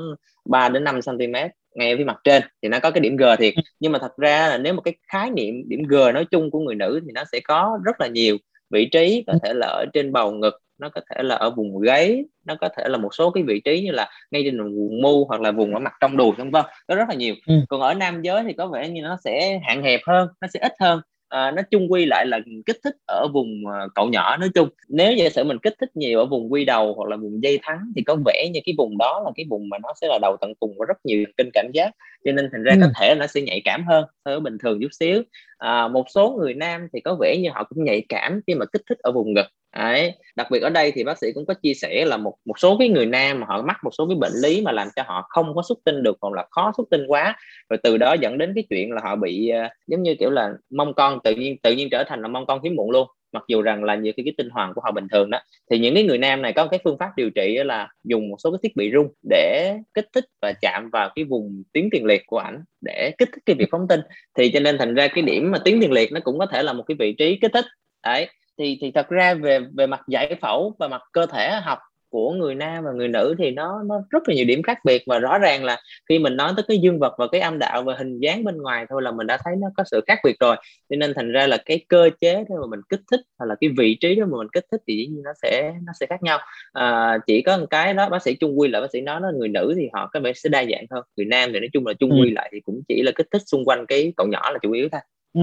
3 0.48 0.68
đến 0.68 0.84
5 0.84 1.00
cm 1.06 1.34
ngay 1.74 1.96
phía 1.96 2.04
mặt 2.04 2.16
trên 2.24 2.42
thì 2.62 2.68
nó 2.68 2.78
có 2.80 2.90
cái 2.90 3.00
điểm 3.00 3.16
g 3.16 3.24
thiệt 3.38 3.54
ừ. 3.56 3.62
nhưng 3.80 3.92
mà 3.92 3.98
thật 3.98 4.16
ra 4.16 4.48
là 4.48 4.58
nếu 4.58 4.74
một 4.74 4.82
cái 4.84 4.94
khái 5.12 5.30
niệm 5.30 5.68
điểm 5.68 5.82
g 5.88 5.94
nói 5.94 6.24
chung 6.30 6.50
của 6.50 6.60
người 6.60 6.74
nữ 6.74 7.00
thì 7.06 7.12
nó 7.14 7.24
sẽ 7.32 7.40
có 7.44 7.78
rất 7.84 8.00
là 8.00 8.06
nhiều 8.06 8.36
vị 8.70 8.88
trí 8.92 9.24
có 9.26 9.32
ừ. 9.32 9.38
thể 9.42 9.54
là 9.54 9.66
ở 9.66 9.84
trên 9.92 10.12
bầu 10.12 10.32
ngực 10.32 10.54
nó 10.80 10.88
có 10.88 11.00
thể 11.10 11.22
là 11.22 11.34
ở 11.34 11.50
vùng 11.50 11.80
gáy 11.80 12.24
nó 12.44 12.56
có 12.60 12.68
thể 12.76 12.88
là 12.88 12.98
một 12.98 13.14
số 13.14 13.30
cái 13.30 13.44
vị 13.44 13.60
trí 13.64 13.80
như 13.82 13.90
là 13.92 14.10
ngay 14.30 14.42
trên 14.44 14.74
vùng 14.74 15.02
mu 15.02 15.24
hoặc 15.24 15.40
là 15.40 15.52
vùng 15.52 15.74
ở 15.74 15.80
mặt 15.80 15.92
trong 16.00 16.16
đùi 16.16 16.32
vân 16.32 16.50
vân. 16.50 16.64
Có 16.88 16.94
rất 16.94 17.08
là 17.08 17.14
nhiều. 17.14 17.34
Ừ. 17.46 17.54
còn 17.68 17.80
ở 17.80 17.94
nam 17.94 18.22
giới 18.22 18.42
thì 18.42 18.52
có 18.52 18.66
vẻ 18.66 18.88
như 18.88 19.02
nó 19.02 19.16
sẽ 19.24 19.60
hạn 19.64 19.82
hẹp 19.82 20.00
hơn 20.06 20.28
nó 20.40 20.48
sẽ 20.54 20.60
ít 20.62 20.72
hơn. 20.80 21.00
À, 21.28 21.50
nó 21.50 21.62
chung 21.70 21.92
quy 21.92 22.06
lại 22.06 22.26
là 22.26 22.40
kích 22.66 22.76
thích 22.84 22.94
ở 23.06 23.28
vùng 23.32 23.48
uh, 23.66 23.90
cậu 23.94 24.08
nhỏ 24.08 24.36
nói 24.36 24.48
chung. 24.54 24.68
Nếu 24.88 25.12
giả 25.12 25.28
sử 25.30 25.44
mình 25.44 25.58
kích 25.62 25.74
thích 25.80 25.90
nhiều 25.94 26.18
ở 26.18 26.26
vùng 26.26 26.52
quy 26.52 26.64
đầu 26.64 26.94
hoặc 26.94 27.08
là 27.08 27.16
vùng 27.16 27.42
dây 27.42 27.58
thắng 27.62 27.78
thì 27.96 28.02
có 28.02 28.16
vẻ 28.26 28.48
như 28.52 28.60
cái 28.64 28.74
vùng 28.78 28.98
đó 28.98 29.22
là 29.24 29.30
cái 29.36 29.46
vùng 29.50 29.68
mà 29.68 29.78
nó 29.82 29.88
sẽ 30.00 30.08
là 30.08 30.18
đầu 30.22 30.36
tận 30.40 30.52
cùng 30.60 30.72
của 30.76 30.84
rất 30.84 30.96
nhiều 31.04 31.24
kinh 31.36 31.50
cảm 31.54 31.66
giác 31.74 31.90
cho 32.24 32.32
nên 32.32 32.48
thành 32.52 32.62
ra 32.62 32.72
ừ. 32.72 32.78
có 32.80 32.86
thể 33.00 33.14
nó 33.14 33.26
sẽ 33.26 33.40
nhạy 33.40 33.62
cảm 33.64 33.84
hơn 33.88 34.04
so 34.24 34.30
với 34.30 34.40
bình 34.40 34.58
thường 34.58 34.78
chút 34.82 34.88
xíu. 35.00 35.22
À, 35.58 35.88
một 35.88 36.04
số 36.14 36.30
người 36.30 36.54
nam 36.54 36.88
thì 36.92 37.00
có 37.00 37.16
vẻ 37.20 37.36
như 37.42 37.50
họ 37.54 37.64
cũng 37.64 37.84
nhạy 37.84 38.04
cảm 38.08 38.40
khi 38.46 38.54
mà 38.54 38.66
kích 38.66 38.82
thích 38.88 38.98
ở 38.98 39.12
vùng 39.12 39.34
ngực. 39.34 39.46
Đấy, 39.76 40.14
đặc 40.36 40.50
biệt 40.50 40.62
ở 40.62 40.70
đây 40.70 40.92
thì 40.92 41.04
bác 41.04 41.18
sĩ 41.18 41.32
cũng 41.34 41.46
có 41.46 41.54
chia 41.54 41.74
sẻ 41.74 42.04
là 42.04 42.16
một 42.16 42.34
một 42.44 42.58
số 42.58 42.76
cái 42.78 42.88
người 42.88 43.06
nam 43.06 43.40
mà 43.40 43.46
họ 43.46 43.62
mắc 43.62 43.76
một 43.84 43.90
số 43.98 44.08
cái 44.08 44.16
bệnh 44.16 44.32
lý 44.42 44.62
mà 44.62 44.72
làm 44.72 44.88
cho 44.96 45.02
họ 45.06 45.26
không 45.28 45.54
có 45.54 45.62
xuất 45.68 45.78
tinh 45.84 46.02
được 46.02 46.16
hoặc 46.20 46.34
là 46.34 46.46
khó 46.50 46.72
xuất 46.76 46.84
tinh 46.90 47.06
quá 47.08 47.36
rồi 47.68 47.78
từ 47.82 47.96
đó 47.96 48.12
dẫn 48.20 48.38
đến 48.38 48.52
cái 48.54 48.64
chuyện 48.70 48.92
là 48.92 49.00
họ 49.04 49.16
bị 49.16 49.52
uh, 49.66 49.72
giống 49.86 50.02
như 50.02 50.14
kiểu 50.14 50.30
là 50.30 50.52
mong 50.70 50.94
con 50.94 51.18
tự 51.24 51.34
nhiên 51.34 51.56
tự 51.62 51.72
nhiên 51.72 51.88
trở 51.90 52.04
thành 52.04 52.22
là 52.22 52.28
mong 52.28 52.46
con 52.46 52.62
hiếm 52.62 52.76
muộn 52.76 52.90
luôn 52.90 53.08
mặc 53.32 53.44
dù 53.48 53.62
rằng 53.62 53.84
là 53.84 53.94
nhiều 53.94 54.12
khi 54.16 54.22
cái 54.22 54.34
tinh 54.36 54.50
hoàn 54.50 54.74
của 54.74 54.80
họ 54.84 54.92
bình 54.92 55.06
thường 55.12 55.30
đó, 55.30 55.40
thì 55.70 55.78
những 55.78 55.94
cái 55.94 56.04
người 56.04 56.18
nam 56.18 56.42
này 56.42 56.52
có 56.52 56.66
cái 56.66 56.80
phương 56.84 56.98
pháp 56.98 57.10
điều 57.16 57.30
trị 57.30 57.58
là 57.64 57.88
dùng 58.04 58.28
một 58.28 58.36
số 58.38 58.50
cái 58.50 58.58
thiết 58.62 58.76
bị 58.76 58.90
rung 58.94 59.08
để 59.30 59.76
kích 59.94 60.08
thích 60.14 60.24
và 60.42 60.52
chạm 60.52 60.90
vào 60.92 61.10
cái 61.14 61.24
vùng 61.24 61.62
tuyến 61.72 61.88
tiền 61.92 62.04
liệt 62.04 62.22
của 62.26 62.38
ảnh 62.38 62.64
để 62.80 63.12
kích 63.18 63.28
thích 63.32 63.42
cái 63.46 63.56
việc 63.56 63.68
phóng 63.70 63.88
tinh. 63.88 64.00
Thì 64.38 64.50
cho 64.52 64.60
nên 64.60 64.78
thành 64.78 64.94
ra 64.94 65.08
cái 65.08 65.22
điểm 65.22 65.50
mà 65.50 65.58
tuyến 65.64 65.80
tiền 65.80 65.92
liệt 65.92 66.12
nó 66.12 66.20
cũng 66.20 66.38
có 66.38 66.46
thể 66.46 66.62
là 66.62 66.72
một 66.72 66.84
cái 66.86 66.96
vị 66.98 67.12
trí 67.18 67.38
kích 67.40 67.52
thích. 67.54 67.64
Đấy, 68.04 68.28
thì 68.58 68.78
thì 68.80 68.90
thật 68.90 69.08
ra 69.08 69.34
về 69.34 69.58
về 69.76 69.86
mặt 69.86 70.00
giải 70.08 70.34
phẫu 70.40 70.76
và 70.78 70.88
mặt 70.88 71.02
cơ 71.12 71.26
thể 71.26 71.60
học 71.62 71.78
của 72.10 72.32
người 72.32 72.54
nam 72.54 72.84
và 72.84 72.92
người 72.92 73.08
nữ 73.08 73.34
thì 73.38 73.50
nó 73.50 73.82
nó 73.82 74.02
rất 74.10 74.28
là 74.28 74.34
nhiều 74.34 74.44
điểm 74.44 74.62
khác 74.62 74.78
biệt 74.84 75.02
và 75.06 75.18
rõ 75.18 75.38
ràng 75.38 75.64
là 75.64 75.80
khi 76.08 76.18
mình 76.18 76.36
nói 76.36 76.52
tới 76.56 76.64
cái 76.68 76.78
dương 76.78 76.98
vật 76.98 77.14
và 77.18 77.26
cái 77.32 77.40
âm 77.40 77.58
đạo 77.58 77.82
và 77.82 77.94
hình 77.98 78.18
dáng 78.18 78.44
bên 78.44 78.56
ngoài 78.56 78.86
thôi 78.88 79.02
là 79.02 79.10
mình 79.10 79.26
đã 79.26 79.38
thấy 79.44 79.54
nó 79.58 79.68
có 79.76 79.84
sự 79.90 80.00
khác 80.06 80.18
biệt 80.24 80.36
rồi 80.40 80.56
cho 80.90 80.96
nên 80.96 81.12
thành 81.14 81.32
ra 81.32 81.46
là 81.46 81.56
cái 81.66 81.84
cơ 81.88 82.10
chế 82.20 82.34
đó 82.34 82.56
mà 82.60 82.66
mình 82.70 82.80
kích 82.88 83.00
thích 83.10 83.20
hay 83.38 83.46
là 83.48 83.54
cái 83.60 83.70
vị 83.78 83.96
trí 84.00 84.14
đó 84.14 84.26
mà 84.26 84.38
mình 84.38 84.48
kích 84.52 84.64
thích 84.72 84.80
thì 84.86 84.96
dĩ 84.96 85.06
nhiên 85.06 85.22
nó 85.22 85.30
sẽ 85.42 85.74
nó 85.86 85.92
sẽ 86.00 86.06
khác 86.06 86.22
nhau 86.22 86.38
à, 86.72 87.18
chỉ 87.26 87.42
có 87.42 87.58
một 87.58 87.66
cái 87.70 87.94
đó 87.94 88.08
bác 88.08 88.22
sĩ 88.22 88.34
chung 88.34 88.60
quy 88.60 88.68
là 88.68 88.80
bác 88.80 88.90
sĩ 88.92 89.00
nói 89.00 89.20
là 89.20 89.28
người 89.38 89.48
nữ 89.48 89.74
thì 89.76 89.88
họ 89.92 90.10
có 90.12 90.20
vẻ 90.20 90.32
sẽ 90.32 90.48
đa 90.48 90.64
dạng 90.64 90.84
hơn 90.90 91.04
người 91.16 91.26
nam 91.26 91.50
thì 91.52 91.60
nói 91.60 91.68
chung 91.72 91.86
là 91.86 91.94
chung 91.94 92.10
quy 92.10 92.28
ừ. 92.30 92.34
lại 92.34 92.50
thì 92.52 92.60
cũng 92.60 92.80
chỉ 92.88 93.02
là 93.02 93.12
kích 93.14 93.26
thích 93.32 93.42
xung 93.46 93.64
quanh 93.64 93.86
cái 93.86 94.12
cậu 94.16 94.26
nhỏ 94.26 94.50
là 94.50 94.58
chủ 94.62 94.72
yếu 94.72 94.88
thôi 94.92 95.00
ừ. 95.34 95.40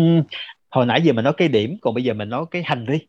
hồi 0.69 0.85
nãy 0.85 1.01
giờ 1.03 1.13
mình 1.13 1.23
nói 1.23 1.33
cái 1.37 1.47
điểm 1.47 1.77
còn 1.81 1.93
bây 1.93 2.03
giờ 2.03 2.13
mình 2.13 2.29
nói 2.29 2.45
cái 2.51 2.63
hành 2.65 2.85
vi 2.87 2.99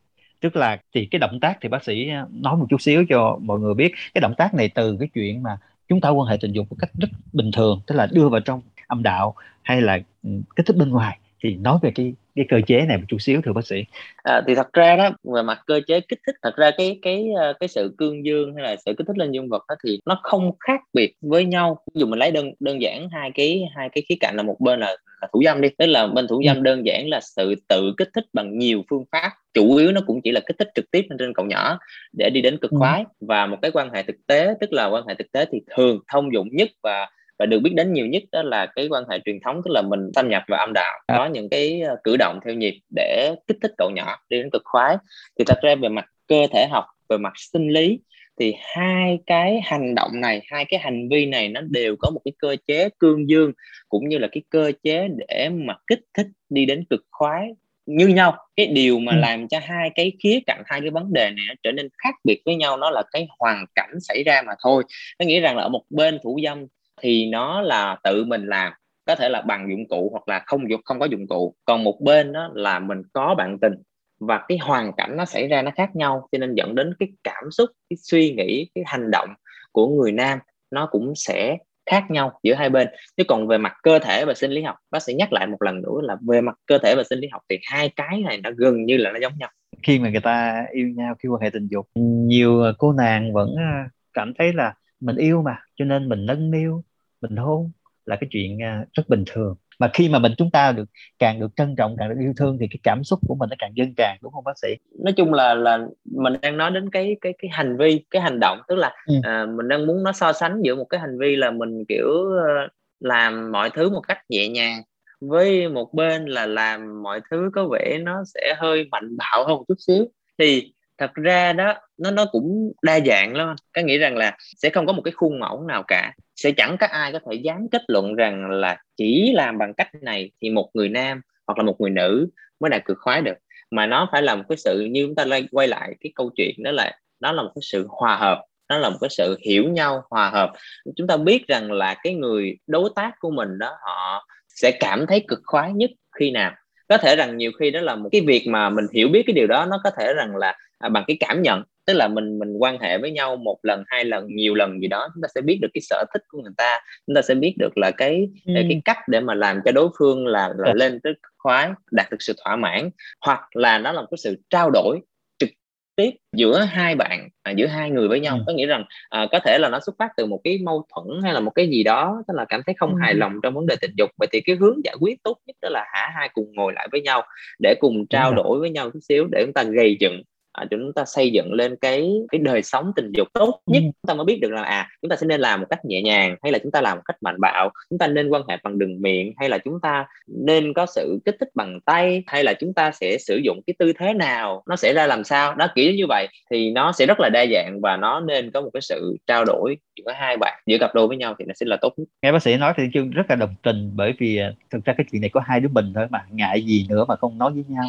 tức 0.41 0.55
là 0.55 0.77
thì 0.93 1.07
cái 1.11 1.19
động 1.19 1.39
tác 1.39 1.57
thì 1.61 1.69
bác 1.69 1.83
sĩ 1.83 2.09
à, 2.09 2.25
nói 2.31 2.57
một 2.57 2.65
chút 2.69 2.81
xíu 2.81 3.05
cho 3.09 3.37
mọi 3.41 3.59
người 3.59 3.73
biết. 3.73 3.93
Cái 4.13 4.21
động 4.21 4.33
tác 4.37 4.53
này 4.53 4.69
từ 4.75 4.97
cái 4.99 5.09
chuyện 5.13 5.43
mà 5.43 5.57
chúng 5.87 6.01
ta 6.01 6.09
quan 6.09 6.27
hệ 6.27 6.37
tình 6.41 6.51
dục 6.51 6.67
một 6.69 6.75
cách 6.79 6.89
rất 6.99 7.09
bình 7.33 7.51
thường 7.51 7.81
tức 7.87 7.95
là 7.95 8.07
đưa 8.11 8.29
vào 8.29 8.41
trong 8.41 8.61
âm 8.87 9.03
đạo 9.03 9.35
hay 9.61 9.81
là 9.81 9.99
ừ, 10.23 10.29
kích 10.55 10.65
thích 10.65 10.75
bên 10.75 10.89
ngoài. 10.89 11.19
Thì 11.43 11.55
nói 11.55 11.77
về 11.81 11.91
cái 11.95 12.13
cái 12.39 12.45
cơ 12.49 12.61
chế 12.67 12.85
này 12.85 12.97
một 12.97 13.03
chút 13.07 13.17
xíu 13.19 13.41
thưa 13.41 13.53
bác 13.53 13.67
sĩ. 13.67 13.85
À, 14.23 14.41
thì 14.47 14.55
thật 14.55 14.73
ra 14.73 14.95
đó 14.95 15.09
về 15.23 15.41
mặt 15.41 15.59
cơ 15.65 15.81
chế 15.87 15.99
kích 15.99 16.19
thích 16.27 16.35
thật 16.41 16.55
ra 16.55 16.71
cái 16.77 16.99
cái 17.01 17.27
ờ, 17.37 17.53
cái 17.59 17.67
sự 17.67 17.95
cương 17.97 18.25
dương 18.25 18.55
hay 18.55 18.63
là 18.63 18.75
sự 18.85 18.93
kích 18.97 19.07
thích 19.07 19.17
lên 19.17 19.31
dương 19.31 19.49
vật 19.49 19.63
đó 19.69 19.75
thì 19.83 19.99
nó 20.05 20.19
không 20.23 20.51
khác 20.59 20.81
biệt 20.93 21.13
với 21.21 21.45
nhau. 21.45 21.77
Ví 21.95 21.99
dụ 21.99 22.05
mình 22.05 22.19
lấy 22.19 22.31
đơn 22.31 22.51
đơn 22.59 22.81
giản 22.81 23.09
hai 23.09 23.31
cái 23.35 23.63
hai 23.75 23.89
cái 23.89 24.03
khía 24.09 24.15
cạnh 24.19 24.35
là 24.35 24.43
một 24.43 24.55
bên 24.59 24.79
là, 24.79 24.95
là 25.21 25.27
thủ 25.33 25.41
dâm 25.45 25.61
đi. 25.61 25.69
Tức 25.77 25.85
là 25.85 26.07
bên 26.07 26.27
thủ 26.27 26.41
dâm 26.45 26.57
ừ. 26.57 26.61
đơn 26.61 26.85
giản 26.85 27.09
là 27.09 27.19
sự 27.21 27.55
tự 27.67 27.93
kích 27.97 28.09
thích 28.13 28.25
bằng 28.33 28.57
nhiều 28.57 28.83
phương 28.89 29.05
pháp 29.11 29.31
chủ 29.53 29.75
yếu 29.75 29.91
nó 29.91 30.01
cũng 30.07 30.21
chỉ 30.23 30.31
là 30.31 30.41
kích 30.45 30.57
thích 30.59 30.69
trực 30.75 30.91
tiếp 30.91 31.05
lên 31.09 31.17
trên 31.19 31.33
cậu 31.33 31.45
nhỏ 31.45 31.79
để 32.13 32.29
đi 32.29 32.41
đến 32.41 32.57
cực 32.57 32.71
ừ. 32.71 32.77
khoái 32.79 33.05
và 33.19 33.45
một 33.45 33.57
cái 33.61 33.71
quan 33.71 33.89
hệ 33.93 34.03
thực 34.03 34.15
tế 34.27 34.53
tức 34.61 34.73
là 34.73 34.85
quan 34.85 35.07
hệ 35.07 35.15
thực 35.15 35.31
tế 35.31 35.45
thì 35.51 35.59
thường 35.75 35.99
thông 36.07 36.33
dụng 36.33 36.47
nhất 36.51 36.69
và 36.83 37.09
và 37.39 37.45
được 37.45 37.59
biết 37.59 37.71
đến 37.73 37.93
nhiều 37.93 38.05
nhất 38.05 38.23
đó 38.31 38.41
là 38.41 38.65
cái 38.75 38.87
quan 38.87 39.03
hệ 39.09 39.19
truyền 39.25 39.39
thống 39.45 39.61
tức 39.65 39.71
là 39.71 39.81
mình 39.81 39.99
xâm 40.15 40.29
nhập 40.29 40.43
vào 40.47 40.59
âm 40.59 40.73
đạo 40.73 40.99
à. 41.07 41.17
có 41.17 41.25
những 41.25 41.49
cái 41.49 41.81
ờ, 41.81 41.95
cử 42.03 42.17
động 42.17 42.39
theo 42.45 42.53
nhịp 42.53 42.79
để 42.95 43.35
kích 43.47 43.57
thích 43.61 43.71
cậu 43.77 43.89
nhỏ 43.95 44.17
đi 44.29 44.37
đến 44.37 44.49
cực 44.49 44.61
khoái 44.65 44.97
thì 45.39 45.45
thật 45.47 45.59
ra 45.61 45.75
về 45.75 45.89
mặt 45.89 46.05
cơ 46.27 46.47
thể 46.51 46.67
học 46.71 46.85
về 47.09 47.17
mặt 47.17 47.33
sinh 47.35 47.67
lý 47.67 47.99
thì 48.39 48.53
hai 48.75 49.19
cái 49.25 49.61
hành 49.63 49.95
động 49.95 50.11
này 50.21 50.41
hai 50.51 50.65
cái 50.65 50.79
hành 50.79 51.09
vi 51.09 51.25
này 51.25 51.49
nó 51.49 51.61
đều 51.61 51.95
có 51.99 52.09
một 52.09 52.21
cái 52.25 52.31
cơ 52.37 52.55
chế 52.67 52.89
cương 52.99 53.29
dương 53.29 53.51
cũng 53.89 54.09
như 54.09 54.17
là 54.17 54.27
cái 54.31 54.43
cơ 54.49 54.71
chế 54.83 55.07
để 55.27 55.49
mà 55.49 55.75
kích 55.87 56.01
thích 56.13 56.27
đi 56.49 56.65
đến 56.65 56.85
cực 56.89 57.01
khoái 57.11 57.49
như 57.89 58.07
nhau. 58.07 58.37
Cái 58.55 58.67
điều 58.67 58.99
mà 58.99 59.11
ừ. 59.11 59.17
làm 59.17 59.47
cho 59.47 59.59
hai 59.63 59.89
cái 59.95 60.11
khía 60.23 60.39
cạnh 60.45 60.63
hai 60.65 60.81
cái 60.81 60.89
vấn 60.89 61.13
đề 61.13 61.29
này 61.29 61.45
nó 61.47 61.53
trở 61.63 61.71
nên 61.71 61.89
khác 62.03 62.15
biệt 62.23 62.41
với 62.45 62.55
nhau 62.55 62.77
nó 62.77 62.89
là 62.89 63.03
cái 63.11 63.27
hoàn 63.39 63.65
cảnh 63.75 63.99
xảy 64.01 64.23
ra 64.23 64.41
mà 64.41 64.53
thôi. 64.63 64.83
Nó 65.19 65.25
nghĩa 65.25 65.39
rằng 65.39 65.57
là 65.57 65.63
ở 65.63 65.69
một 65.69 65.83
bên 65.89 66.19
thủ 66.23 66.39
dâm 66.43 66.65
thì 67.01 67.25
nó 67.25 67.61
là 67.61 67.97
tự 68.03 68.25
mình 68.25 68.45
làm 68.45 68.73
có 69.05 69.15
thể 69.15 69.29
là 69.29 69.41
bằng 69.41 69.67
dụng 69.69 69.87
cụ 69.87 70.09
hoặc 70.11 70.27
là 70.27 70.43
không 70.45 70.63
không 70.85 70.99
có 70.99 71.05
dụng 71.05 71.27
cụ. 71.27 71.55
Còn 71.65 71.83
một 71.83 72.01
bên 72.01 72.33
đó 72.33 72.49
là 72.53 72.79
mình 72.79 73.01
có 73.13 73.35
bạn 73.35 73.57
tình 73.61 73.73
và 74.19 74.45
cái 74.47 74.57
hoàn 74.57 74.91
cảnh 74.97 75.17
nó 75.17 75.25
xảy 75.25 75.47
ra 75.47 75.61
nó 75.61 75.71
khác 75.75 75.95
nhau 75.95 76.27
cho 76.31 76.37
nên 76.37 76.55
dẫn 76.55 76.75
đến 76.75 76.93
cái 76.99 77.09
cảm 77.23 77.51
xúc 77.51 77.69
cái 77.89 77.97
suy 77.97 78.33
nghĩ 78.33 78.69
cái 78.75 78.83
hành 78.87 79.11
động 79.11 79.29
của 79.71 79.87
người 79.87 80.11
nam 80.11 80.39
nó 80.71 80.87
cũng 80.91 81.13
sẽ 81.15 81.57
khác 81.89 82.11
nhau 82.11 82.39
giữa 82.43 82.53
hai 82.53 82.69
bên. 82.69 82.87
Chứ 83.17 83.23
còn 83.27 83.47
về 83.47 83.57
mặt 83.57 83.73
cơ 83.83 83.99
thể 83.99 84.25
và 84.25 84.33
sinh 84.33 84.51
lý 84.51 84.61
học, 84.61 84.75
bác 84.91 84.99
sẽ 84.99 85.13
nhắc 85.13 85.33
lại 85.33 85.47
một 85.47 85.61
lần 85.61 85.81
nữa 85.81 86.01
là 86.01 86.17
về 86.27 86.41
mặt 86.41 86.55
cơ 86.65 86.77
thể 86.77 86.93
và 86.97 87.03
sinh 87.09 87.19
lý 87.19 87.27
học 87.31 87.41
thì 87.49 87.59
hai 87.63 87.89
cái 87.89 88.21
này 88.21 88.37
nó 88.43 88.49
gần 88.57 88.85
như 88.85 88.97
là 88.97 89.11
nó 89.11 89.19
giống 89.19 89.33
nhau. 89.37 89.49
Khi 89.83 89.99
mà 89.99 90.09
người 90.09 90.21
ta 90.21 90.65
yêu 90.71 90.87
nhau, 90.87 91.15
khi 91.19 91.29
quan 91.29 91.41
hệ 91.41 91.49
tình 91.49 91.67
dục, 91.67 91.87
nhiều 91.95 92.63
cô 92.77 92.93
nàng 92.93 93.33
vẫn 93.33 93.55
à, 93.57 93.89
cảm 94.13 94.33
thấy 94.37 94.53
là 94.53 94.73
mình 94.99 95.15
yêu 95.15 95.41
mà, 95.41 95.57
cho 95.75 95.85
nên 95.85 96.09
mình 96.09 96.25
nâng 96.25 96.51
niu, 96.51 96.83
mình 97.21 97.35
hôn 97.35 97.71
là 98.05 98.15
cái 98.15 98.27
chuyện 98.31 98.61
à, 98.61 98.85
rất 98.93 99.03
bình 99.09 99.23
thường 99.27 99.55
mà 99.79 99.89
khi 99.93 100.09
mà 100.09 100.19
mình 100.19 100.31
chúng 100.37 100.51
ta 100.51 100.71
được 100.71 100.89
càng 101.19 101.39
được 101.39 101.55
trân 101.55 101.75
trọng 101.75 101.95
càng 101.99 102.09
được 102.09 102.15
yêu 102.19 102.33
thương 102.37 102.57
thì 102.59 102.67
cái 102.69 102.79
cảm 102.83 103.03
xúc 103.03 103.19
của 103.27 103.35
mình 103.35 103.49
nó 103.49 103.55
càng 103.59 103.71
dâng 103.75 103.93
tràn 103.97 104.17
đúng 104.21 104.31
không 104.33 104.43
bác 104.43 104.59
sĩ? 104.61 104.67
Nói 105.03 105.13
chung 105.17 105.33
là 105.33 105.53
là 105.53 105.79
mình 106.05 106.33
đang 106.41 106.57
nói 106.57 106.71
đến 106.71 106.89
cái 106.89 107.15
cái 107.21 107.33
cái 107.37 107.49
hành 107.53 107.77
vi 107.77 108.05
cái 108.11 108.21
hành 108.21 108.39
động. 108.39 108.59
Tức 108.67 108.75
là 108.75 108.95
ừ. 109.05 109.15
à, 109.23 109.45
mình 109.45 109.67
đang 109.67 109.87
muốn 109.87 110.03
nó 110.03 110.11
so 110.11 110.33
sánh 110.33 110.61
giữa 110.63 110.75
một 110.75 110.85
cái 110.89 110.99
hành 110.99 111.19
vi 111.19 111.35
là 111.35 111.51
mình 111.51 111.85
kiểu 111.89 112.07
ờ, 112.47 112.67
làm 112.99 113.51
mọi 113.51 113.69
thứ 113.69 113.89
một 113.89 114.01
cách 114.07 114.17
nhẹ 114.29 114.47
nhàng 114.47 114.81
với 115.21 115.69
một 115.69 115.93
bên 115.93 116.25
là 116.25 116.45
làm 116.45 117.03
mọi 117.03 117.21
thứ 117.31 117.49
có 117.55 117.67
vẻ 117.71 117.97
nó 118.01 118.23
sẽ 118.33 118.55
hơi 118.57 118.87
mạnh 118.91 119.17
bạo 119.17 119.45
hơn 119.47 119.57
một 119.57 119.65
chút 119.67 119.77
xíu. 119.87 120.05
Thì 120.37 120.73
thật 120.97 121.13
ra 121.13 121.53
đó 121.53 121.73
nó 121.97 122.11
nó 122.11 122.25
cũng 122.31 122.71
đa 122.81 122.99
dạng 122.99 123.35
lắm 123.35 123.55
có 123.73 123.81
nghĩa 123.81 123.97
rằng 123.97 124.17
là 124.17 124.37
sẽ 124.39 124.69
không 124.69 124.85
có 124.85 124.93
một 124.93 125.01
cái 125.05 125.11
khuôn 125.11 125.39
mẫu 125.39 125.63
nào 125.63 125.83
cả 125.87 126.13
sẽ 126.39 126.51
chẳng 126.51 126.77
có 126.79 126.87
ai 126.87 127.11
có 127.11 127.19
thể 127.25 127.37
dám 127.37 127.67
kết 127.71 127.81
luận 127.87 128.15
rằng 128.15 128.49
là 128.49 128.77
chỉ 128.97 129.31
làm 129.35 129.57
bằng 129.57 129.73
cách 129.73 129.89
này 130.01 130.31
thì 130.41 130.49
một 130.49 130.69
người 130.73 130.89
nam 130.89 131.21
hoặc 131.47 131.57
là 131.57 131.63
một 131.63 131.81
người 131.81 131.89
nữ 131.89 132.29
mới 132.59 132.69
đạt 132.69 132.85
cực 132.85 132.97
khoái 133.01 133.21
được. 133.21 133.37
Mà 133.71 133.85
nó 133.85 134.09
phải 134.11 134.21
là 134.21 134.35
một 134.35 134.43
cái 134.49 134.57
sự, 134.57 134.87
như 134.91 135.05
chúng 135.05 135.15
ta 135.15 135.25
quay 135.51 135.67
lại 135.67 135.95
cái 135.99 136.11
câu 136.15 136.31
chuyện 136.35 136.55
đó 136.63 136.71
là 136.71 136.99
nó 137.19 137.31
là 137.31 137.43
một 137.43 137.51
cái 137.55 137.61
sự 137.61 137.85
hòa 137.89 138.15
hợp, 138.15 138.41
nó 138.69 138.77
là 138.77 138.89
một 138.89 138.97
cái 139.01 139.09
sự 139.09 139.37
hiểu 139.41 139.63
nhau, 139.69 140.03
hòa 140.09 140.29
hợp. 140.29 140.53
Chúng 140.95 141.07
ta 141.07 141.17
biết 141.17 141.47
rằng 141.47 141.71
là 141.71 141.95
cái 142.03 142.13
người 142.13 142.57
đối 142.67 142.89
tác 142.95 143.11
của 143.19 143.31
mình 143.31 143.57
đó, 143.59 143.71
họ 143.81 144.27
sẽ 144.47 144.71
cảm 144.79 145.05
thấy 145.07 145.25
cực 145.27 145.39
khoái 145.43 145.73
nhất 145.73 145.89
khi 146.19 146.31
nào. 146.31 146.51
Có 146.89 146.97
thể 146.97 147.15
rằng 147.15 147.37
nhiều 147.37 147.51
khi 147.59 147.71
đó 147.71 147.81
là 147.81 147.95
một 147.95 148.09
cái 148.11 148.21
việc 148.21 148.47
mà 148.47 148.69
mình 148.69 148.85
hiểu 148.93 149.07
biết 149.09 149.23
cái 149.27 149.33
điều 149.33 149.47
đó, 149.47 149.65
nó 149.65 149.81
có 149.83 149.91
thể 149.97 150.13
rằng 150.13 150.35
là 150.35 150.57
à, 150.79 150.89
bằng 150.89 151.03
cái 151.07 151.17
cảm 151.19 151.41
nhận 151.41 151.63
tức 151.89 151.95
là 151.95 152.07
mình 152.07 152.39
mình 152.39 152.57
quan 152.57 152.79
hệ 152.79 152.97
với 152.97 153.11
nhau 153.11 153.35
một 153.35 153.57
lần 153.63 153.83
hai 153.87 154.05
lần 154.05 154.27
nhiều 154.35 154.55
lần 154.55 154.81
gì 154.81 154.87
đó 154.87 155.09
chúng 155.13 155.21
ta 155.21 155.27
sẽ 155.35 155.41
biết 155.41 155.59
được 155.61 155.67
cái 155.73 155.81
sở 155.81 156.05
thích 156.13 156.23
của 156.27 156.41
người 156.41 156.51
ta 156.57 156.79
chúng 157.07 157.15
ta 157.15 157.21
sẽ 157.21 157.35
biết 157.35 157.55
được 157.59 157.77
là 157.77 157.91
cái 157.91 158.29
ừ. 158.45 158.53
cái 158.55 158.81
cách 158.85 158.97
để 159.07 159.19
mà 159.19 159.33
làm 159.33 159.59
cho 159.65 159.71
đối 159.71 159.89
phương 159.99 160.27
là, 160.27 160.53
là 160.57 160.73
lên 160.73 160.99
tới 161.03 161.13
khoái 161.37 161.69
đạt 161.91 162.11
được 162.11 162.17
sự 162.19 162.33
thỏa 162.43 162.55
mãn 162.55 162.89
hoặc 163.25 163.41
là 163.53 163.77
nó 163.77 163.91
là 163.91 164.01
một 164.01 164.07
cái 164.11 164.17
sự 164.17 164.37
trao 164.49 164.69
đổi 164.69 164.99
trực 165.37 165.49
tiếp 165.95 166.09
giữa 166.35 166.59
hai 166.59 166.95
bạn 166.95 167.29
à, 167.43 167.51
giữa 167.51 167.67
hai 167.67 167.89
người 167.89 168.07
với 168.07 168.19
nhau 168.19 168.35
ừ. 168.35 168.43
có 168.47 168.53
nghĩa 168.53 168.65
rằng 168.65 168.83
à, 169.09 169.27
có 169.31 169.39
thể 169.45 169.57
là 169.61 169.69
nó 169.69 169.79
xuất 169.79 169.95
phát 169.99 170.09
từ 170.17 170.25
một 170.25 170.39
cái 170.43 170.59
mâu 170.63 170.85
thuẫn 170.95 171.21
hay 171.23 171.33
là 171.33 171.39
một 171.39 171.51
cái 171.55 171.67
gì 171.67 171.83
đó 171.83 172.23
tức 172.27 172.33
là 172.37 172.45
cảm 172.49 172.61
thấy 172.65 172.75
không 172.77 172.89
ừ. 172.89 172.97
hài 173.01 173.13
lòng 173.13 173.33
trong 173.43 173.53
vấn 173.53 173.67
đề 173.67 173.75
tình 173.81 173.91
dục 173.97 174.09
vậy 174.17 174.27
thì 174.31 174.41
cái 174.41 174.55
hướng 174.55 174.83
giải 174.83 174.95
quyết 174.99 175.23
tốt 175.23 175.37
nhất 175.45 175.55
đó 175.61 175.69
là 175.69 175.85
hả 175.93 176.11
hai 176.15 176.29
cùng 176.33 176.51
ngồi 176.53 176.73
lại 176.73 176.87
với 176.91 177.01
nhau 177.01 177.23
để 177.59 177.75
cùng 177.79 178.07
trao 178.09 178.33
đổi 178.33 178.59
với 178.59 178.69
nhau 178.69 178.91
chút 178.91 178.99
xíu 179.09 179.27
để 179.31 179.43
chúng 179.45 179.53
ta 179.53 179.63
gây 179.63 179.97
dựng 179.99 180.21
à, 180.59 180.65
chúng 180.71 180.93
ta 180.95 181.05
xây 181.05 181.31
dựng 181.31 181.53
lên 181.53 181.75
cái 181.81 182.13
cái 182.31 182.39
đời 182.39 182.63
sống 182.63 182.91
tình 182.95 183.11
dục 183.11 183.27
tốt 183.33 183.61
nhất. 183.65 183.79
Ừ. 183.83 183.85
chúng 183.85 184.07
ta 184.07 184.13
mới 184.13 184.25
biết 184.25 184.39
được 184.41 184.51
là 184.51 184.63
à 184.63 184.89
chúng 185.01 185.09
ta 185.09 185.15
sẽ 185.15 185.27
nên 185.27 185.41
làm 185.41 185.59
một 185.59 185.67
cách 185.69 185.85
nhẹ 185.85 186.01
nhàng 186.01 186.35
hay 186.43 186.51
là 186.51 186.59
chúng 186.59 186.71
ta 186.71 186.81
làm 186.81 186.97
một 186.97 187.03
cách 187.05 187.17
mạnh 187.21 187.35
bạo? 187.39 187.69
Chúng 187.89 187.99
ta 187.99 188.07
nên 188.07 188.29
quan 188.29 188.41
hệ 188.49 188.57
bằng 188.63 188.79
đường 188.79 189.01
miệng 189.01 189.33
hay 189.37 189.49
là 189.49 189.57
chúng 189.57 189.79
ta 189.81 190.05
nên 190.27 190.73
có 190.73 190.85
sự 190.85 191.19
kích 191.25 191.35
thích 191.39 191.49
bằng 191.55 191.79
tay? 191.85 192.23
Hay 192.27 192.43
là 192.43 192.53
chúng 192.53 192.73
ta 192.73 192.91
sẽ 192.91 193.17
sử 193.17 193.41
dụng 193.43 193.61
cái 193.67 193.73
tư 193.79 193.93
thế 193.99 194.13
nào? 194.13 194.63
Nó 194.67 194.75
sẽ 194.75 194.93
ra 194.93 195.07
làm 195.07 195.23
sao? 195.23 195.55
Đó 195.55 195.67
kiểu 195.75 195.93
như 195.93 196.07
vậy. 196.07 196.27
Thì 196.51 196.71
nó 196.71 196.91
sẽ 196.91 197.05
rất 197.05 197.19
là 197.19 197.29
đa 197.29 197.45
dạng 197.53 197.79
và 197.81 197.97
nó 197.97 198.19
nên 198.19 198.51
có 198.51 198.61
một 198.61 198.69
cái 198.73 198.81
sự 198.81 199.17
trao 199.27 199.45
đổi 199.45 199.77
giữa 199.95 200.11
hai 200.11 200.37
bạn 200.37 200.61
giữa 200.65 200.77
cặp 200.77 200.95
đôi 200.95 201.07
với 201.07 201.17
nhau 201.17 201.35
thì 201.39 201.45
nó 201.45 201.53
sẽ 201.53 201.65
là 201.65 201.77
tốt 201.81 201.93
nhất. 201.97 202.05
Nghe 202.21 202.31
bác 202.31 202.43
sĩ 202.43 202.57
nói 202.57 202.73
thì 202.77 202.83
chương 202.93 203.09
rất 203.09 203.23
là 203.29 203.35
đồng 203.35 203.55
tình 203.61 203.91
bởi 203.95 204.13
vì 204.19 204.37
à, 204.37 204.51
thực 204.71 204.85
ra 204.85 204.93
cái 204.97 205.05
chuyện 205.11 205.21
này 205.21 205.29
có 205.29 205.41
hai 205.45 205.59
đứa 205.59 205.69
mình 205.71 205.93
thôi 205.95 206.07
mà 206.09 206.25
ngại 206.31 206.61
gì 206.61 206.85
nữa 206.89 207.05
mà 207.07 207.15
không 207.15 207.37
nói 207.37 207.51
với 207.51 207.63
nhau. 207.67 207.83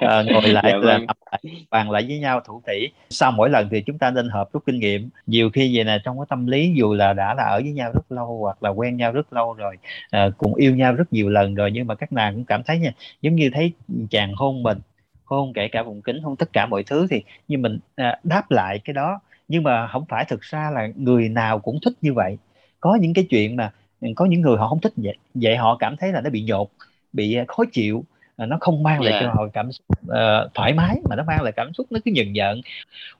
À, 0.00 0.22
ngồi 0.32 0.48
lại 0.48 0.64
dạ, 0.72 0.78
vâng. 0.78 1.06
là 1.30 1.38
bàn 1.70 1.90
lại 1.90 2.04
với 2.08 2.13
với 2.14 2.20
nhau 2.20 2.40
thủ 2.40 2.62
tỷ 2.66 2.88
sau 3.10 3.32
mỗi 3.32 3.50
lần 3.50 3.68
thì 3.70 3.80
chúng 3.80 3.98
ta 3.98 4.10
nên 4.10 4.28
hợp 4.28 4.52
rút 4.52 4.62
kinh 4.66 4.78
nghiệm. 4.78 5.08
Nhiều 5.26 5.50
khi 5.50 5.76
vậy 5.76 5.84
nè 5.84 5.98
trong 6.04 6.18
cái 6.18 6.26
tâm 6.28 6.46
lý 6.46 6.72
dù 6.76 6.94
là 6.94 7.12
đã 7.12 7.34
là 7.34 7.42
ở 7.44 7.60
với 7.62 7.72
nhau 7.72 7.92
rất 7.94 8.12
lâu 8.12 8.38
hoặc 8.40 8.62
là 8.62 8.70
quen 8.70 8.96
nhau 8.96 9.12
rất 9.12 9.32
lâu 9.32 9.54
rồi 9.54 9.76
à, 10.10 10.30
cùng 10.38 10.54
yêu 10.54 10.76
nhau 10.76 10.94
rất 10.94 11.12
nhiều 11.12 11.28
lần 11.28 11.54
rồi 11.54 11.70
nhưng 11.70 11.86
mà 11.86 11.94
các 11.94 12.12
nàng 12.12 12.34
cũng 12.34 12.44
cảm 12.44 12.62
thấy 12.62 12.78
nha 12.78 12.92
giống 13.22 13.34
như 13.34 13.50
thấy 13.54 13.72
chàng 14.10 14.32
hôn 14.34 14.62
mình 14.62 14.78
hôn 15.24 15.52
kể 15.52 15.68
cả 15.68 15.82
vùng 15.82 16.02
kính 16.02 16.22
hôn 16.22 16.36
tất 16.36 16.52
cả 16.52 16.66
mọi 16.66 16.82
thứ 16.84 17.06
thì 17.10 17.22
như 17.48 17.58
mình 17.58 17.78
à, 17.96 18.18
đáp 18.24 18.50
lại 18.50 18.80
cái 18.84 18.94
đó. 18.94 19.20
Nhưng 19.48 19.62
mà 19.62 19.86
không 19.86 20.04
phải 20.08 20.24
thực 20.28 20.40
ra 20.40 20.70
là 20.74 20.88
người 20.96 21.28
nào 21.28 21.58
cũng 21.58 21.78
thích 21.84 21.92
như 22.02 22.14
vậy. 22.14 22.38
Có 22.80 22.98
những 23.00 23.14
cái 23.14 23.26
chuyện 23.30 23.56
mà 23.56 23.72
ừ, 24.00 24.08
có 24.16 24.24
những 24.24 24.40
người 24.40 24.56
họ 24.56 24.68
không 24.68 24.80
thích 24.80 24.92
vậy 24.96 25.16
vậy 25.34 25.56
họ 25.56 25.76
cảm 25.76 25.96
thấy 25.96 26.12
là 26.12 26.20
nó 26.20 26.30
bị 26.30 26.42
nhột 26.42 26.68
bị 27.12 27.34
à, 27.34 27.44
khó 27.48 27.64
chịu 27.72 28.04
nó 28.36 28.58
không 28.60 28.82
mang 28.82 29.00
lại 29.02 29.12
Dạ. 29.12 29.20
cho 29.20 29.32
họ 29.34 29.48
cảm 29.52 29.72
xúc 29.72 29.86
ờ, 30.08 30.48
thoải 30.54 30.72
mái 30.74 30.96
mà 31.10 31.16
nó 31.16 31.24
mang 31.24 31.42
lại 31.42 31.52
cảm 31.56 31.72
xúc 31.74 31.86
nó 31.90 32.00
cứ 32.04 32.10
nhần 32.10 32.32
giận 32.32 32.60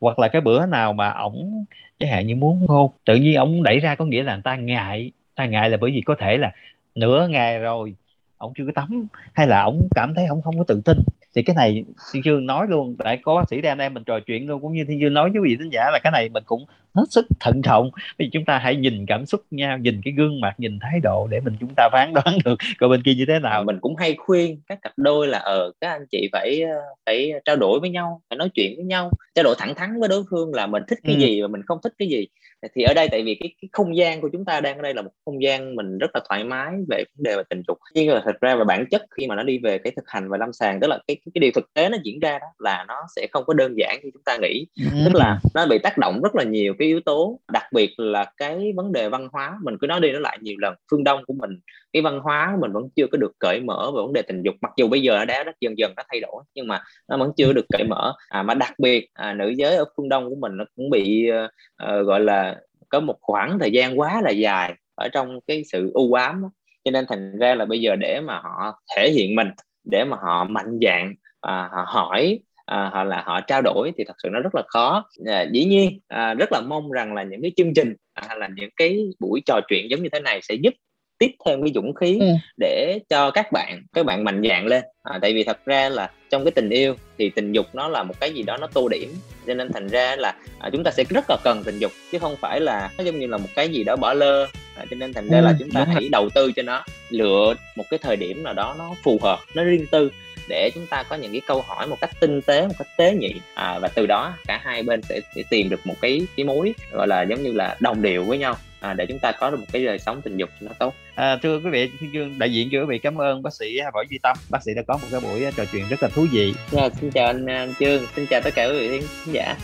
hoặc 0.01 0.19
là 0.19 0.29
cái 0.29 0.41
bữa 0.43 0.67
nào 0.67 0.93
mà 0.93 1.11
ổng 1.13 1.65
chẳng 1.99 2.11
hạn 2.11 2.27
như 2.27 2.37
muốn 2.37 2.67
hôn 2.69 2.91
tự 3.05 3.17
nhiên 3.17 3.35
ổng 3.37 3.63
đẩy 3.63 3.81
ra 3.81 3.95
có 3.95 4.05
nghĩa 4.05 4.23
là 4.23 4.35
người 4.35 4.43
ta 4.43 4.57
ngại 4.57 5.13
ta 5.35 5.47
ngại 5.47 5.71
là 5.71 5.77
bởi 5.77 5.91
vì 5.91 6.01
có 6.07 6.15
thể 6.19 6.39
là 6.39 6.53
nửa 6.95 7.29
ngày 7.29 7.59
rồi 7.59 7.97
ổng 8.39 8.53
chưa 8.59 8.65
có 8.67 8.73
tắm 8.75 9.07
hay 9.33 9.47
là 9.47 9.63
ổng 9.63 9.89
cảm 9.95 10.15
thấy 10.15 10.27
ổng 10.27 10.43
không 10.43 10.59
có 10.59 10.65
tự 10.69 10.81
tin. 10.85 10.99
Thì 11.37 11.43
cái 11.43 11.57
này 11.57 11.85
thiên 12.13 12.23
dương 12.25 12.47
nói 12.47 12.67
luôn 12.69 12.97
tại 12.99 13.19
có 13.23 13.35
bác 13.35 13.49
sĩ 13.51 13.61
đang 13.61 13.79
em 13.79 13.95
mình 13.95 14.05
trò 14.05 14.21
chuyện 14.21 14.49
luôn 14.49 14.61
cũng 14.63 14.73
như 14.73 14.85
thiên 14.89 15.01
dương 15.01 15.15
nói 15.15 15.31
với 15.31 15.41
quý 15.43 15.51
vị 15.51 15.57
thính 15.61 15.71
giả 15.73 15.91
là 15.93 15.99
cái 16.03 16.11
này 16.13 16.29
mình 16.29 16.43
cũng 16.47 16.65
hết 16.95 17.05
sức 17.11 17.27
thận 17.41 17.63
trọng. 17.63 17.91
Vì 18.19 18.31
chúng 18.33 18.45
ta 18.45 18.59
hãy 18.59 18.77
nhìn 18.77 19.07
cảm 19.07 19.27
xúc 19.27 19.41
nhau 19.51 19.79
nhìn 19.79 20.01
cái 20.05 20.15
gương 20.17 20.41
mặt 20.41 20.55
nhìn 20.59 20.79
thái 20.81 21.01
độ 21.03 21.27
để 21.31 21.41
mình 21.41 21.55
chúng 21.61 21.75
ta 21.77 21.89
phán 21.93 22.13
đoán 22.15 22.39
được 22.45 22.57
coi 22.79 22.89
bên 22.89 23.03
kia 23.03 23.15
như 23.15 23.25
thế 23.29 23.39
nào. 23.39 23.65
Mình 23.65 23.79
cũng 23.81 23.97
hay 23.97 24.15
khuyên 24.19 24.61
các 24.67 24.79
cặp 24.83 24.93
đôi 24.97 25.27
là 25.29 25.39
ờ 25.39 25.73
các 25.81 25.91
anh 25.91 26.07
chị 26.11 26.29
phải 26.33 26.61
ờ, 26.63 26.77
phải 27.07 27.33
trao 27.45 27.57
đổi 27.57 27.81
với 27.81 27.91
nhau 27.91 28.21
phải 28.31 28.37
nói 28.37 28.49
chuyện 28.55 28.73
với 28.77 28.85
nhau 28.85 29.11
trao 29.35 29.43
đổi 29.43 29.55
thẳng 29.59 29.75
thắn 29.75 30.01
với 30.01 30.09
đối 30.09 30.25
phương 30.31 30.55
là 30.55 30.67
mình 30.67 30.83
thích 30.89 30.99
cái 31.05 31.15
Ừ. 31.15 31.21
gì 31.21 31.43
và 31.43 31.49
mình 31.49 31.63
không 31.67 31.79
thích 31.85 31.93
cái 31.99 32.09
gì. 32.09 32.27
Thì 32.75 32.83
ở 32.83 32.95
đây 32.95 33.09
tại 33.09 33.23
vì 33.23 33.35
cái, 33.35 33.55
cái 33.63 33.69
không 33.73 33.97
gian 33.97 34.21
của 34.21 34.29
chúng 34.33 34.45
ta 34.45 34.61
đang 34.61 34.77
ở 34.77 34.83
đây 34.83 34.95
là 34.95 35.03
một 35.03 35.11
không 35.25 35.43
gian 35.43 35.75
mình 35.77 35.99
rất 35.99 36.11
là 36.15 36.21
thoải 36.29 36.45
mái 36.45 36.73
về 36.89 37.05
vấn 37.17 37.23
đề 37.25 37.37
về 37.37 37.43
tình 37.51 37.63
dục. 37.69 37.79
Nhưng 37.95 38.15
mà 38.15 38.23
thật 38.25 38.41
ra 38.41 38.57
về 38.57 38.65
bản 38.65 38.85
chất 38.91 39.03
khi 39.17 39.27
mà 39.27 39.35
nó 39.35 39.43
đi 39.43 39.59
về 39.59 39.79
cái 39.79 39.93
thực 39.97 40.05
hành 40.09 40.29
và 40.29 40.39
lâm 40.39 40.53
sàng 40.53 40.81
tức 40.81 40.87
là 40.87 40.99
cái 41.07 41.17
cái 41.35 41.41
điều 41.41 41.51
thực 41.55 41.75
tế 41.75 41.89
nó 41.89 41.97
diễn 42.05 42.21
ra 42.21 42.39
đó 42.39 42.47
là 42.59 42.85
nó 42.89 42.95
sẽ 43.17 43.27
không 43.33 43.45
có 43.47 43.55
đơn 43.55 43.75
giản 43.77 43.99
như 44.03 44.11
chúng 44.13 44.23
ta 44.25 44.37
nghĩ. 44.43 44.67
Tức 45.05 45.15
là 45.15 45.39
nó 45.55 45.67
bị 45.67 45.79
tác 45.79 45.99
động 45.99 46.21
rất 46.23 46.35
là 46.35 46.45
nhiều 46.45 46.75
cái 46.79 46.89
yếu 46.89 47.01
tố 47.01 47.41
đặc 47.53 47.65
biệt 47.73 47.95
là 47.97 48.33
cái 48.37 48.73
vấn 48.77 48.93
đề 48.93 49.09
văn 49.09 49.29
hóa. 49.33 49.59
Mình 49.63 49.79
cứ 49.81 49.87
nói 49.87 50.01
đi 50.01 50.13
nói 50.13 50.21
lại 50.21 50.39
nhiều 50.41 50.57
lần 50.59 50.75
phương 50.91 51.05
đông 51.05 51.25
của 51.27 51.35
mình 51.35 51.59
cái 51.93 52.03
văn 52.03 52.21
hóa 52.21 52.51
của 52.55 52.61
mình 52.61 52.73
vẫn 52.73 52.89
chưa 52.97 53.07
có 53.07 53.19
được 53.19 53.33
cởi 53.39 53.61
mở 53.61 53.91
về 53.95 54.03
vấn 54.03 54.13
đề 54.13 54.23
tình 54.23 54.43
dục. 54.43 54.55
Mặc 54.61 54.73
dù 54.77 54.89
bây 54.89 55.03
giờ 55.03 55.19
nó 55.19 55.25
đã 55.25 55.45
rất 55.45 55.61
dần 55.61 55.79
dần 55.79 55.93
nó 55.97 56.03
thay 56.11 56.21
đổi 56.21 56.43
nhưng 56.55 56.69
mà 56.69 56.83
nó 57.09 57.17
vẫn 57.17 57.33
chưa 57.37 57.53
được 57.53 57.67
cởi 57.73 57.85
mở. 57.85 58.15
À, 58.29 58.43
mà 58.43 58.55
đặc 58.55 58.75
biệt 58.79 59.09
à, 59.15 59.35
nữ 59.35 59.49
giới 59.57 59.77
ở 59.77 59.85
phương 59.97 60.09
đông 60.09 60.29
của 60.29 60.37
mình 60.37 60.57
nó 60.57 60.65
cũng 60.77 60.91
bị 60.91 61.29
ờ, 61.77 62.03
gọi 62.03 62.21
là 62.21 62.57
có 62.89 63.01
một 63.01 63.17
khoảng 63.21 63.59
thời 63.59 63.71
gian 63.71 64.01
quá 64.01 64.21
là 64.23 64.31
dài 64.31 64.75
ở 64.95 65.09
trong 65.09 65.41
cái 65.47 65.63
sự 65.73 65.91
u 65.95 66.13
ám 66.13 66.43
đó 66.43 66.51
cho 66.85 66.91
nên 66.91 67.07
thành 67.09 67.39
ra 67.39 67.55
là 67.55 67.65
bây 67.65 67.81
giờ 67.81 67.97
để 67.97 68.21
mà 68.21 68.39
họ 68.39 68.83
thể 68.97 69.11
hiện 69.11 69.35
mình 69.35 69.49
để 69.85 70.05
mà 70.05 70.17
họ 70.23 70.45
mạnh 70.45 70.79
dạng 70.83 71.15
à, 71.41 71.69
họ 71.73 71.85
hỏi 71.89 72.41
à, 72.67 72.91
hoặc 72.93 73.05
là 73.05 73.23
họ 73.27 73.41
trao 73.41 73.63
đổi 73.63 73.93
thì 73.97 74.05
thật 74.05 74.15
sự 74.23 74.29
nó 74.33 74.41
rất 74.41 74.55
là 74.55 74.63
khó. 74.69 75.05
À, 75.27 75.47
dĩ 75.53 75.65
nhiên 75.65 76.01
à, 76.09 76.35
rất 76.35 76.53
là 76.53 76.61
mong 76.61 76.91
rằng 76.91 77.15
là 77.15 77.23
những 77.23 77.43
cái 77.43 77.53
chương 77.57 77.75
trình 77.75 77.95
à, 78.15 78.35
là 78.35 78.49
những 78.57 78.71
cái 78.77 79.07
buổi 79.21 79.43
trò 79.47 79.61
chuyện 79.69 79.91
giống 79.91 80.03
như 80.03 80.09
thế 80.13 80.21
này 80.21 80.41
sẽ 80.43 80.55
giúp 80.55 80.75
tiếp 81.19 81.31
thêm 81.47 81.63
cái 81.63 81.73
dũng 81.75 81.95
khí 81.95 82.19
Ừ. 82.21 82.27
để 82.57 82.99
cho 83.11 83.31
các 83.31 83.53
bạn 83.53 83.83
các 83.93 84.07
bạn 84.07 84.25
mạnh 84.25 84.43
dạn 84.49 84.67
lên. 84.67 84.83
À, 85.03 85.19
tại 85.23 85.33
vì 85.35 85.45
thật 85.45 85.59
ra 85.67 85.89
là 85.89 86.11
trong 86.31 86.45
cái 86.45 86.51
tình 86.51 86.71
yêu 86.71 86.95
thì 87.19 87.31
tình 87.31 87.53
dục 87.53 87.67
nó 87.73 87.89
là 87.89 88.03
một 88.03 88.15
cái 88.21 88.33
gì 88.33 88.43
đó 88.43 88.57
nó 88.57 88.67
tô 88.67 88.89
điểm. 88.89 89.09
Cho 89.47 89.55
nên 89.55 89.73
thành 89.73 89.89
ra 89.89 90.17
là 90.17 90.35
à, 90.59 90.71
chúng 90.73 90.85
ta 90.85 90.91
sẽ 90.91 91.05
rất 91.05 91.25
là 91.29 91.37
cần 91.45 91.63
tình 91.65 91.79
dục 91.79 91.93
chứ 92.13 92.19
không 92.19 92.37
phải 92.41 92.61
là 92.61 92.91
nó 92.99 93.05
giống 93.05 93.19
như 93.19 93.27
là 93.27 93.37
một 93.39 93.49
cái 93.55 93.69
gì 93.69 93.85
đó 93.85 93.97
bỏ 93.97 94.13
lơ. 94.15 94.47
À, 94.77 94.85
cho 94.91 94.97
nên 94.97 95.13
thành 95.13 95.29
ra 95.29 95.39
Ừ, 95.39 95.45
là 95.45 95.55
chúng 95.59 95.71
ta 95.71 95.85
hãy 95.95 96.09
đầu 96.13 96.29
tư 96.35 96.53
cho 96.57 96.63
nó 96.63 96.83
lựa 97.11 97.55
một 97.77 97.85
cái 97.91 97.99
thời 97.99 98.17
điểm 98.17 98.43
nào 98.43 98.55
đó 98.55 98.75
nó 98.79 98.95
phù 99.03 99.19
hợp 99.23 99.39
nó 99.55 99.65
riêng 99.65 99.87
tư 99.91 100.11
để 100.49 100.71
chúng 100.75 100.87
ta 100.87 101.03
có 101.03 101.17
những 101.17 101.33
cái 101.33 101.41
câu 101.47 101.63
hỏi 101.63 101.87
một 101.87 102.01
cách 102.01 102.11
tinh 102.21 102.41
tế 102.43 102.67
một 102.67 102.75
cách 102.79 102.89
tế 102.97 103.13
nhị. 103.15 103.35
À, 103.55 103.79
và 103.79 103.89
từ 103.89 104.07
đó 104.07 104.33
cả 104.47 104.61
hai 104.65 104.83
bên 104.83 105.03
sẽ, 105.03 105.21
sẽ 105.37 105.43
tìm 105.51 105.69
được 105.69 105.87
một 105.87 105.95
cái 106.01 106.23
cái 106.37 106.45
mối 106.45 106.75
gọi 106.93 107.09
là 107.09 107.23
giống 107.23 107.43
như 107.43 107.53
là 107.53 107.77
đồng 107.81 108.03
điệu 108.03 108.25
với 108.25 108.39
nhau 108.39 108.57
à, 108.85 108.95
để 108.95 109.07
chúng 109.07 109.19
ta 109.19 109.33
có 109.33 109.51
được 109.51 109.61
một 109.61 109.67
cái 109.73 109.85
đời 109.85 109.99
sống 109.99 110.23
tình 110.23 110.37
dục 110.37 110.51
nó 110.61 110.73
tốt 110.79 110.95
À, 111.15 111.37
thưa 111.43 111.59
quý 111.59 111.71
vị, 111.71 111.91
Thiên 112.01 112.15
Dương 112.15 112.39
đại 112.39 112.53
diện 112.53 112.69
cho 112.73 112.81
quý 112.81 112.87
vị 112.89 112.99
cảm 112.99 113.21
ơn 113.21 113.43
bác 113.43 113.55
sĩ 113.55 113.81
Võ 113.95 114.03
Duy 114.11 114.19
Tâm. 114.19 114.37
Bác 114.51 114.63
sĩ 114.63 114.75
đã 114.75 114.83
có 114.89 114.95
một 114.97 115.07
cái 115.11 115.21
buổi 115.21 115.53
trò 115.57 115.65
chuyện 115.73 115.85
rất 115.89 116.03
là 116.03 116.09
thú 116.09 116.27
vị. 116.33 116.55
Dạ, 116.71 116.89
xin 117.01 117.11
chào 117.11 117.27
anh, 117.27 117.47
anh 117.47 117.75
Trương 117.79 118.07
xin 118.17 118.27
chào 118.27 118.41
tất 118.41 118.55
cả 118.55 118.67
quý 118.67 118.89
vị 118.89 119.01
khán 119.01 119.35
giả 119.35 119.57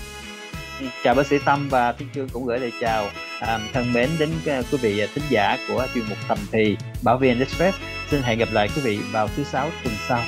Chào 1.05 1.15
bác 1.15 1.27
sĩ 1.27 1.37
Tâm 1.45 1.69
và 1.69 1.93
Thiên 1.93 2.09
Dương 2.15 2.29
cũng 2.33 2.47
gửi 2.47 2.59
lời 2.59 2.73
chào 2.81 3.09
à, 3.41 3.61
thân 3.73 3.93
mến 3.93 4.09
đến 4.19 4.29
à, 4.47 4.62
quý 4.73 4.79
vị 4.83 5.07
thính 5.15 5.25
giả 5.31 5.59
của 5.69 5.87
chuyên 5.95 6.05
mục 6.09 6.19
Tầm 6.29 6.39
thì 6.53 6.77
Bảo 7.03 7.19
viên 7.19 7.39
Express. 7.39 7.79
Xin 8.11 8.23
hẹn 8.23 8.39
gặp 8.39 8.49
lại 8.53 8.69
quý 8.77 8.83
vị 8.85 8.99
vào 9.12 9.29
thứ 9.37 9.45
sáu 9.45 9.71
tuần 9.85 9.95
sau. 10.09 10.23